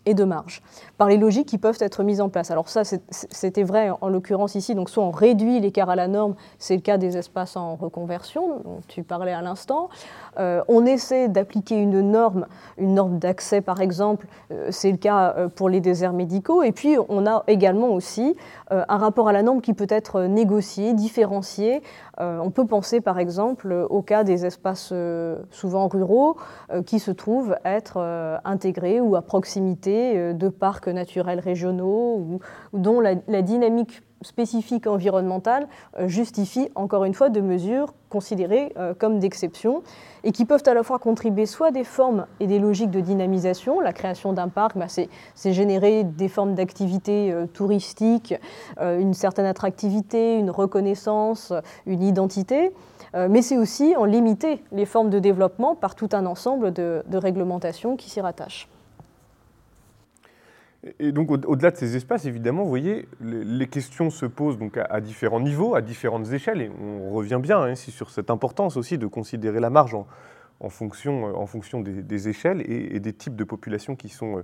et 0.06 0.14
de 0.14 0.24
marge, 0.24 0.62
par 0.98 1.08
les 1.08 1.16
logiques 1.16 1.48
qui 1.48 1.58
peuvent 1.58 1.78
être 1.80 2.02
mises 2.02 2.20
en 2.20 2.28
place. 2.28 2.50
Alors 2.50 2.68
ça, 2.68 2.82
c'était 3.10 3.62
vrai 3.62 3.90
en 4.00 4.08
l'occurrence 4.08 4.54
ici, 4.54 4.74
donc 4.74 4.90
soit 4.90 5.04
on 5.04 5.10
réduit 5.10 5.60
l'écart 5.60 5.90
à 5.90 5.96
la 5.96 6.08
norme, 6.08 6.34
c'est 6.58 6.74
le 6.74 6.80
cas 6.80 6.98
des 6.98 7.16
espaces 7.16 7.56
en 7.56 7.76
reconversion, 7.76 8.60
dont 8.64 8.80
tu 8.88 9.02
parlais 9.04 9.32
à 9.32 9.42
l'instant, 9.42 9.88
euh, 10.38 10.62
on 10.68 10.86
essaie 10.86 11.28
d'appliquer 11.28 11.76
une 11.76 12.00
norme, 12.00 12.46
une 12.78 12.94
norme 12.94 13.18
d'accès 13.18 13.60
par 13.60 13.80
exemple, 13.80 14.26
euh, 14.50 14.68
c'est 14.70 14.90
le 14.90 14.96
cas 14.96 15.34
euh, 15.36 15.48
pour 15.48 15.68
les 15.68 15.80
déserts 15.80 16.12
médicaux, 16.12 16.62
et 16.62 16.72
puis 16.72 16.96
on 17.08 17.26
a 17.26 17.44
également 17.46 17.88
aussi 17.88 18.36
un 18.70 18.96
rapport 18.96 19.28
à 19.28 19.32
la 19.32 19.42
norme 19.42 19.60
qui 19.60 19.74
peut 19.74 19.86
être 19.90 20.22
négocié, 20.22 20.94
différencié. 20.94 21.82
On 22.22 22.50
peut 22.50 22.66
penser 22.66 23.00
par 23.00 23.18
exemple 23.18 23.86
au 23.90 24.02
cas 24.02 24.24
des 24.24 24.46
espaces 24.46 24.92
souvent 25.50 25.88
ruraux 25.88 26.36
qui 26.86 26.98
se 26.98 27.10
trouvent 27.10 27.56
être 27.64 27.98
intégrés 28.44 29.00
ou 29.00 29.16
à 29.16 29.22
proximité 29.22 30.32
de 30.34 30.48
parcs 30.48 30.88
naturels 30.88 31.40
régionaux 31.40 32.16
ou, 32.16 32.40
dont 32.72 33.00
la, 33.00 33.14
la 33.28 33.42
dynamique 33.42 34.02
spécifique 34.22 34.86
environnementale 34.86 35.68
euh, 35.98 36.08
justifie 36.08 36.70
encore 36.74 37.04
une 37.04 37.14
fois 37.14 37.28
de 37.28 37.40
mesures 37.40 37.94
considérées 38.08 38.72
euh, 38.76 38.94
comme 38.94 39.18
d'exception 39.18 39.82
et 40.24 40.32
qui 40.32 40.44
peuvent 40.44 40.62
à 40.66 40.74
la 40.74 40.82
fois 40.82 40.98
contribuer 40.98 41.46
soit 41.46 41.70
des 41.70 41.84
formes 41.84 42.26
et 42.40 42.46
des 42.46 42.58
logiques 42.58 42.90
de 42.90 43.00
dynamisation. 43.00 43.80
La 43.80 43.92
création 43.92 44.32
d'un 44.32 44.48
parc, 44.48 44.76
bah, 44.76 44.86
c'est 44.88 45.52
générer 45.52 46.04
des 46.04 46.28
formes 46.28 46.54
d'activité 46.54 47.32
euh, 47.32 47.46
touristique, 47.46 48.34
une 48.80 49.14
certaine 49.14 49.46
attractivité, 49.46 50.38
une 50.38 50.50
reconnaissance, 50.50 51.52
une 51.86 52.02
identité. 52.02 52.72
mais 53.14 53.42
c'est 53.42 53.56
aussi 53.56 53.94
en 53.96 54.04
limiter 54.04 54.62
les 54.72 54.86
formes 54.86 55.10
de 55.10 55.18
développement 55.18 55.74
par 55.74 55.94
tout 55.94 56.08
un 56.12 56.26
ensemble 56.26 56.72
de 56.72 57.16
réglementations 57.16 57.96
qui 57.96 58.10
s'y 58.10 58.20
rattachent. 58.20 58.68
Et 60.98 61.12
donc, 61.12 61.30
au-delà 61.30 61.70
de 61.70 61.76
ces 61.76 61.94
espaces, 61.94 62.24
évidemment, 62.24 62.64
vous 62.64 62.68
voyez, 62.68 63.06
les 63.20 63.68
questions 63.68 64.10
se 64.10 64.26
posent 64.26 64.58
donc 64.58 64.76
à, 64.76 65.00
différents 65.00 65.38
niveaux, 65.38 65.76
à 65.76 65.80
différentes 65.80 66.32
échelles, 66.32 66.60
et 66.60 66.70
on 66.70 67.10
revient 67.10 67.38
bien 67.40 67.62
hein, 67.62 67.74
sur 67.76 68.10
cette 68.10 68.30
importance 68.30 68.76
aussi 68.76 68.98
de 68.98 69.06
considérer 69.06 69.60
la 69.60 69.70
marge 69.70 69.94
en, 69.94 70.68
fonction, 70.68 71.24
en 71.36 71.46
fonction 71.46 71.80
des, 71.80 72.28
échelles 72.28 72.62
et, 72.68 72.98
des 72.98 73.12
types 73.12 73.36
de 73.36 73.44
populations 73.44 73.94
qui 73.94 74.08
sont, 74.08 74.42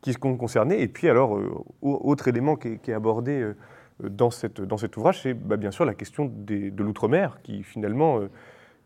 qui 0.00 0.12
sont 0.12 0.36
concernées. 0.36 0.80
Et 0.80 0.86
puis, 0.86 1.08
alors, 1.08 1.36
euh, 1.36 1.50
autre 1.82 2.28
élément 2.28 2.54
qui 2.54 2.68
est, 2.68 2.92
abordé 2.92 3.40
euh, 3.40 3.56
dans, 4.00 4.30
cette, 4.30 4.60
dans 4.60 4.76
cet 4.76 4.96
ouvrage, 4.96 5.22
c'est 5.22 5.34
bah, 5.34 5.56
bien 5.56 5.72
sûr 5.72 5.84
la 5.84 5.94
question 5.94 6.30
de 6.32 6.82
l'outre-mer, 6.84 7.40
qui 7.42 7.64
finalement, 7.64 8.20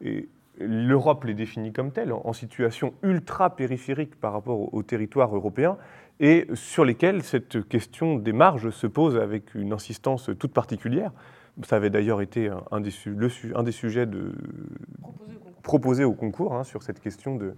euh, 0.05 0.23
l'Europe 0.59 1.25
les 1.25 1.35
définit 1.35 1.75
comme 1.75 1.93
telle, 1.93 2.13
en, 2.13 2.33
situation 2.33 2.95
ultra 3.03 3.57
périphérique 3.57 4.19
par 4.19 4.33
rapport 4.33 4.73
au 4.73 4.83
territoire 4.83 5.35
européen 5.37 5.77
et 6.21 6.47
sur 6.55 6.85
lesquels 6.85 7.23
cette 7.23 7.69
question 7.69 8.17
des 8.17 8.33
marges 8.33 8.71
se 8.71 8.87
pose 8.87 9.17
avec 9.17 9.55
une 9.55 9.73
insistance 9.73 10.31
toute 10.39 10.53
particulière. 10.53 11.13
Ça 11.65 11.77
avait 11.77 11.91
d'ailleurs 11.91 12.21
été 12.21 12.51
un, 12.71 12.81
des, 12.81 12.93
un 13.55 13.63
des 13.63 13.73
sujets 13.73 14.07
de, 14.07 14.33
proposés 15.63 16.05
au 16.05 16.13
concours, 16.13 16.55
hein, 16.55 16.63
sur 16.63 16.85
cette 16.85 17.01
question 17.01 17.35
de, 17.35 17.55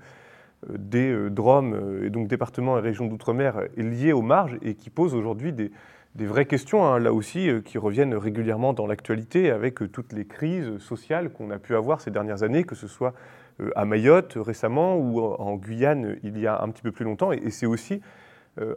euh, 0.70 0.76
des 0.78 1.12
euh, 1.12 1.28
DROM, 1.28 1.74
euh, 1.74 2.06
et 2.06 2.10
donc 2.10 2.28
départements 2.28 2.78
et 2.78 2.80
régions 2.80 3.06
d'outre-mer, 3.06 3.60
liés 3.76 4.14
aux 4.14 4.22
marges 4.22 4.56
et 4.62 4.74
qui 4.74 4.88
posent 4.88 5.14
aujourd'hui 5.14 5.52
des, 5.52 5.70
vraies 6.14 6.46
questions, 6.46 6.86
hein, 6.86 6.98
là 6.98 7.12
aussi, 7.12 7.50
qui 7.62 7.76
reviennent 7.76 8.14
régulièrement 8.14 8.72
dans 8.72 8.86
l'actualité 8.86 9.50
avec 9.50 9.92
toutes 9.92 10.14
les 10.14 10.24
crises 10.24 10.78
sociales 10.78 11.30
qu'on 11.30 11.50
a 11.50 11.58
pu 11.58 11.74
avoir 11.74 12.00
ces 12.00 12.10
dernières 12.10 12.42
années, 12.42 12.64
que 12.64 12.74
ce 12.74 12.88
soit 12.88 13.12
à 13.74 13.84
Mayotte 13.84 14.34
récemment 14.36 14.96
ou 14.96 15.20
en 15.20 15.56
Guyane 15.56 16.16
il 16.22 16.38
y 16.38 16.46
a 16.46 16.62
un 16.62 16.70
petit 16.70 16.82
peu 16.82 16.90
plus 16.90 17.04
longtemps. 17.04 17.32
Et, 17.32 17.50
c'est 17.50 17.66
aussi 17.66 18.00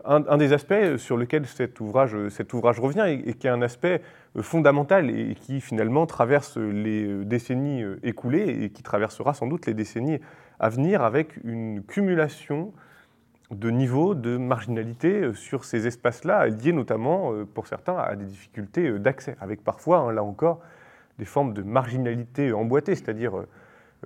un, 0.04 0.38
des 0.38 0.54
aspects 0.54 0.98
sur 0.98 1.16
lequel 1.16 1.46
cet 1.46 1.80
ouvrage, 1.80 2.16
ouvrage 2.54 2.80
revient 2.80 3.22
et, 3.26 3.34
qui 3.34 3.48
est 3.48 3.50
un 3.50 3.62
aspect 3.62 4.02
fondamental 4.42 5.10
et 5.10 5.36
qui 5.36 5.62
finalement 5.62 6.06
traverse 6.06 6.58
les 6.58 7.24
décennies 7.24 7.84
écoulées 8.04 8.64
et 8.64 8.70
qui 8.72 8.84
traversera 8.84 9.34
sans 9.34 9.48
doute 9.48 9.66
les 9.68 9.74
décennies 9.74 10.20
à 10.60 10.70
venir 10.70 11.02
avec 11.02 11.38
une 11.44 11.84
cumulation 11.84 12.74
de 13.52 13.70
niveaux 13.72 14.14
de 14.14 14.38
marginalité 14.38 15.22
euh, 15.22 15.34
sur 15.34 15.66
ces 15.66 15.88
espaces-là, 15.88 16.48
liés 16.48 16.74
notamment, 16.74 17.34
euh, 17.34 17.46
pour 17.46 17.68
certains, 17.68 17.98
à 17.98 18.16
des 18.16 18.26
difficultés 18.26 18.88
euh, 18.88 19.00
d'accès, 19.00 19.36
avec 19.42 19.64
parfois, 19.64 20.00
hein, 20.00 20.12
là 20.12 20.24
encore, 20.24 20.62
des 21.18 21.26
formes 21.26 21.54
de 21.54 21.64
marginalité 21.64 22.54
emboîtée, 22.54 22.96
c'est-à-dire 22.96 23.44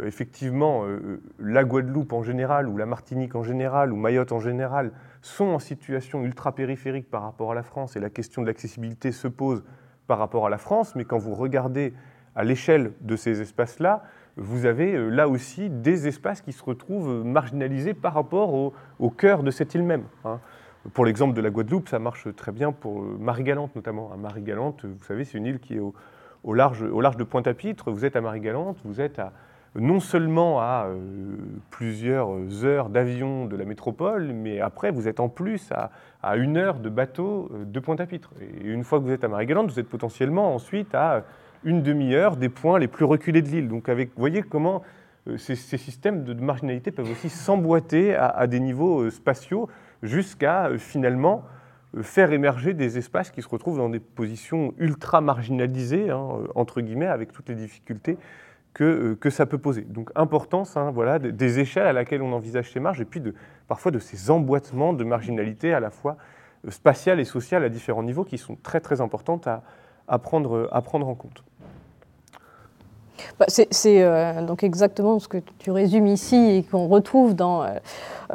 effectivement 0.02 0.84
la 1.40 1.64
Guadeloupe 1.64 2.14
en 2.14 2.24
général, 2.24 2.68
ou 2.68 2.78
la 2.78 2.86
Martinique 2.86 3.36
en 3.36 3.44
général, 3.44 3.94
ou 3.94 3.96
Mayotte 3.96 4.32
en 4.32 4.40
général, 4.40 4.92
sont 5.22 5.46
en 5.46 5.60
situation 5.60 6.24
ultra-périphérique 6.24 7.10
par 7.10 7.22
rapport 7.22 7.52
à 7.52 7.56
la 7.56 7.64
France, 7.64 7.96
et 7.96 8.00
la 8.00 8.10
question 8.10 8.42
de 8.42 8.48
l'accessibilité 8.48 9.12
se 9.12 9.28
pose 9.28 9.64
par 10.08 10.18
rapport 10.18 10.46
à 10.46 10.50
la 10.50 10.58
France, 10.58 10.96
mais 10.96 11.06
quand 11.06 11.18
vous 11.18 11.34
regardez 11.34 11.94
à 12.36 12.44
l'échelle 12.44 12.94
de 13.02 13.16
ces 13.16 13.42
espaces-là, 13.42 14.04
vous 14.36 14.66
avez 14.66 14.96
euh, 14.96 15.10
là 15.10 15.28
aussi 15.28 15.70
des 15.70 16.08
espaces 16.08 16.42
qui 16.42 16.52
se 16.52 16.64
retrouvent 16.64 17.24
marginalisés 17.24 17.94
par 17.94 18.14
rapport 18.14 18.54
au, 18.54 19.10
cœur 19.12 19.44
de 19.44 19.52
cette 19.52 19.76
île 19.76 19.84
même. 19.84 20.06
Hein. 20.26 20.40
Pour 20.94 21.06
l'exemple 21.06 21.34
de 21.34 21.42
la 21.42 21.50
Guadeloupe, 21.50 21.88
ça 21.88 22.00
marche 22.00 22.28
très 22.36 22.52
bien 22.52 22.72
pour 22.72 23.02
euh, 23.02 23.18
Marie-Galante 23.20 23.76
notamment. 23.76 24.12
Marie-Galante, 24.18 24.86
vous 24.86 25.04
savez, 25.04 25.24
c'est 25.24 25.38
une 25.38 25.46
île 25.46 25.60
qui 25.60 25.76
est 25.76 25.82
au 26.44 26.54
large 26.54 26.82
de 26.82 27.24
Pointe-à-Pitre. 27.24 27.92
Vous 27.92 28.06
êtes 28.06 28.16
à 28.16 28.22
Marie-Galante, 28.22 28.78
vous 28.84 29.00
êtes 29.00 29.20
à, 29.20 29.34
non 29.76 30.00
seulement 30.00 30.60
à 30.62 30.86
euh, 30.88 30.98
plusieurs 31.72 32.64
heures 32.64 32.90
d'avion 32.90 33.46
de 33.46 33.56
la 33.56 33.66
métropole, 33.66 34.32
mais 34.34 34.60
après 34.60 34.92
vous 34.92 35.08
êtes 35.08 35.20
en 35.20 35.30
plus 35.30 35.72
à, 35.72 36.38
une 36.38 36.58
heure 36.58 36.80
de 36.80 36.90
bateau 36.90 37.52
de 37.66 37.80
Pointe-à-Pitre. 37.80 38.32
Et 38.42 38.68
une 38.68 38.84
fois 38.84 39.00
que 39.00 39.06
vous 39.06 39.12
êtes 39.12 39.24
à 39.24 39.28
Marie-Galante, 39.28 39.72
vous 39.72 39.80
êtes 39.80 39.90
potentiellement 39.90 40.54
ensuite 40.56 40.94
à 40.96 41.24
une 41.64 41.82
demi-heure 41.82 42.38
des 42.38 42.50
points 42.50 42.80
les 42.80 42.88
plus 42.88 43.06
reculés 43.06 43.42
de 43.42 43.50
l'île. 43.50 43.68
Donc 43.68 43.90
vous 43.90 44.06
voyez 44.16 44.44
comment 44.44 44.84
euh, 45.30 45.38
ces, 45.38 45.56
systèmes 45.56 46.24
de, 46.24 46.34
marginalité 46.34 46.92
peuvent 46.92 47.10
aussi 47.10 47.30
s'emboîter 47.30 48.16
à, 48.16 48.46
des 48.48 48.60
niveaux 48.60 49.04
euh, 49.04 49.10
spatiaux 49.10 49.70
jusqu'à 50.02 50.68
euh, 50.68 50.78
finalement 50.78 51.44
faire 52.02 52.34
émerger 52.34 52.74
des 52.74 52.98
espaces 52.98 53.30
qui 53.30 53.44
se 53.44 53.48
retrouvent 53.48 53.78
dans 53.78 53.90
des 53.90 54.00
positions 54.00 54.74
ultra 54.80 55.22
marginalisées, 55.22 56.10
hein, 56.10 56.40
entre 56.56 56.82
guillemets, 56.82 57.06
avec 57.06 57.32
toutes 57.32 57.50
les 57.50 57.56
difficultés 57.56 58.18
que, 58.74 59.14
que 59.20 59.30
ça 59.30 59.46
peut 59.46 59.58
poser. 59.58 59.82
Donc 59.82 60.10
importance 60.16 60.78
hein, 60.78 60.92
voilà, 60.92 61.20
des 61.20 61.60
échelles 61.60 61.88
à 61.88 61.94
laquelle 61.94 62.22
on 62.22 62.34
envisage 62.34 62.72
ces 62.72 62.80
marges 62.80 63.02
et 63.02 63.06
puis 63.06 63.20
de, 63.20 63.34
parfois 63.68 63.92
de 63.92 64.00
ces 64.00 64.32
emboîtements 64.32 64.94
de 64.94 65.04
marginalité 65.04 65.74
à 65.74 65.80
la 65.80 65.90
fois 65.90 66.18
spatiale 66.70 67.20
et 67.20 67.26
sociale 67.26 67.64
à 67.64 67.70
différents 67.70 68.04
niveaux 68.04 68.24
qui 68.24 68.38
sont 68.38 68.56
très 68.56 68.80
très 68.80 69.02
importantes 69.02 69.48
à, 69.48 70.20
prendre, 70.20 70.70
à 70.72 70.82
prendre 70.82 71.08
en 71.08 71.16
compte. 71.16 71.44
Bah, 73.40 73.46
c'est 73.48 73.68
euh, 73.86 74.42
donc 74.46 74.64
exactement 74.64 75.20
ce 75.20 75.28
que 75.28 75.38
tu 75.60 75.72
résumes 75.72 76.08
ici 76.08 76.36
et 76.36 76.64
qu'on 76.64 76.88
retrouve 76.88 77.36
dans 77.36 77.64
euh, 77.64 77.70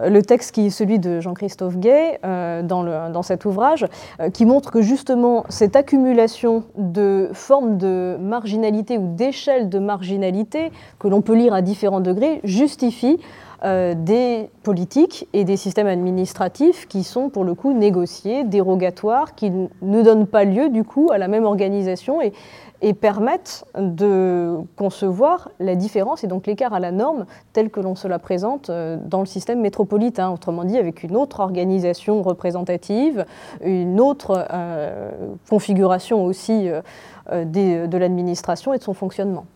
le 0.09 0.23
texte 0.23 0.53
qui 0.53 0.67
est 0.67 0.71
celui 0.71 0.99
de 0.99 1.21
Jean-Christophe 1.21 1.77
Gay 1.77 2.19
euh, 2.25 2.63
dans, 2.63 3.11
dans, 3.11 3.23
cet 3.23 3.45
ouvrage, 3.45 3.87
qui 4.33 4.47
montre 4.47 4.71
que 4.71 4.83
justement 4.83 5.45
cette 5.49 5.77
accumulation 5.77 6.65
de 6.77 7.31
formes 7.33 7.79
de 7.79 8.17
marginalité 8.21 8.99
ou 8.99 9.15
d'échelles 9.15 9.69
de 9.69 9.79
marginalité 9.79 10.71
que 10.99 11.09
l'on 11.09 11.21
peut 11.21 11.35
lire 11.35 11.55
à 11.55 11.63
différents 11.63 12.01
degrés 12.01 12.41
justifie 12.45 13.19
des 13.65 14.51
politiques 14.63 15.27
et 15.33 15.43
des 15.43 15.57
systèmes 15.57 15.89
administratifs 15.89 16.87
qui 16.87 17.03
sont 17.03 17.29
pour 17.29 17.43
le 17.43 17.55
coup 17.55 17.73
négociés, 17.73 18.45
dérogatoires, 18.45 19.35
qui 19.35 19.51
ne 19.51 20.03
donnent 20.03 20.29
pas 20.29 20.45
lieu 20.45 20.69
du 20.69 20.85
coup 20.85 21.09
à 21.11 21.19
la 21.19 21.27
même 21.27 21.45
organisation 21.45 22.23
et 22.23 22.33
et 22.81 22.95
permettent 22.95 23.65
de 23.77 24.57
concevoir 24.77 25.51
la 25.59 25.75
différence 25.75 26.23
et 26.23 26.27
donc 26.27 26.47
l'écart 26.47 26.73
à 26.73 26.81
la 26.81 26.93
norme 26.93 27.27
tel 27.53 27.71
que 27.71 27.81
l'on 27.81 27.95
se 27.95 28.07
la 28.07 28.19
présente 28.19 28.71
euh, 28.71 28.97
dans 29.05 29.21
le 29.21 29.27
système 29.27 29.61
métropolitain, 29.61 30.31
autrement 30.31 30.65
dit 30.65 30.79
avec 30.79 31.03
une 31.03 31.17
autre 31.17 31.41
organisation 31.41 32.23
représentative, 32.23 33.25
une 33.65 34.01
autre 34.01 34.47
euh, 34.53 35.11
configuration 35.49 36.25
aussi 36.25 36.69
euh, 36.69 37.45
de 37.45 37.97
l'administration 37.97 38.73
et 38.73 38.79
de 38.79 38.83
son 38.83 38.95
fonctionnement. 38.95 39.47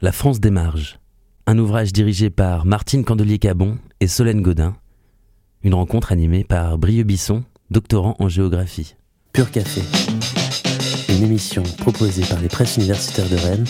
La 0.00 0.12
France 0.12 0.40
des 0.40 0.50
marges, 0.50 0.98
un 1.46 1.58
ouvrage 1.58 1.92
dirigé 1.92 2.30
par 2.30 2.64
Martine 2.64 3.04
Candelier-Cabon 3.04 3.78
et 4.00 4.06
Solène 4.06 4.42
Godin, 4.42 4.74
une 5.62 5.74
rencontre 5.74 6.12
animée 6.12 6.44
par 6.44 6.78
Brieux 6.78 7.04
Bisson, 7.04 7.42
doctorant 7.70 8.16
en 8.18 8.28
géographie. 8.28 8.94
Pur 9.32 9.50
Café 9.50 9.82
une 11.20 11.26
émission 11.26 11.62
proposée 11.76 12.24
par 12.24 12.40
les 12.40 12.48
presses 12.48 12.76
universitaires 12.78 13.28
de 13.28 13.36
Rennes, 13.36 13.66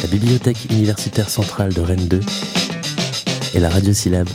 la 0.00 0.08
Bibliothèque 0.08 0.56
universitaire 0.70 1.28
centrale 1.28 1.74
de 1.74 1.82
Rennes 1.82 2.08
2 2.08 2.20
et 3.54 3.60
la 3.60 3.68
Radio 3.68 3.92
Syllabe. 3.92 4.28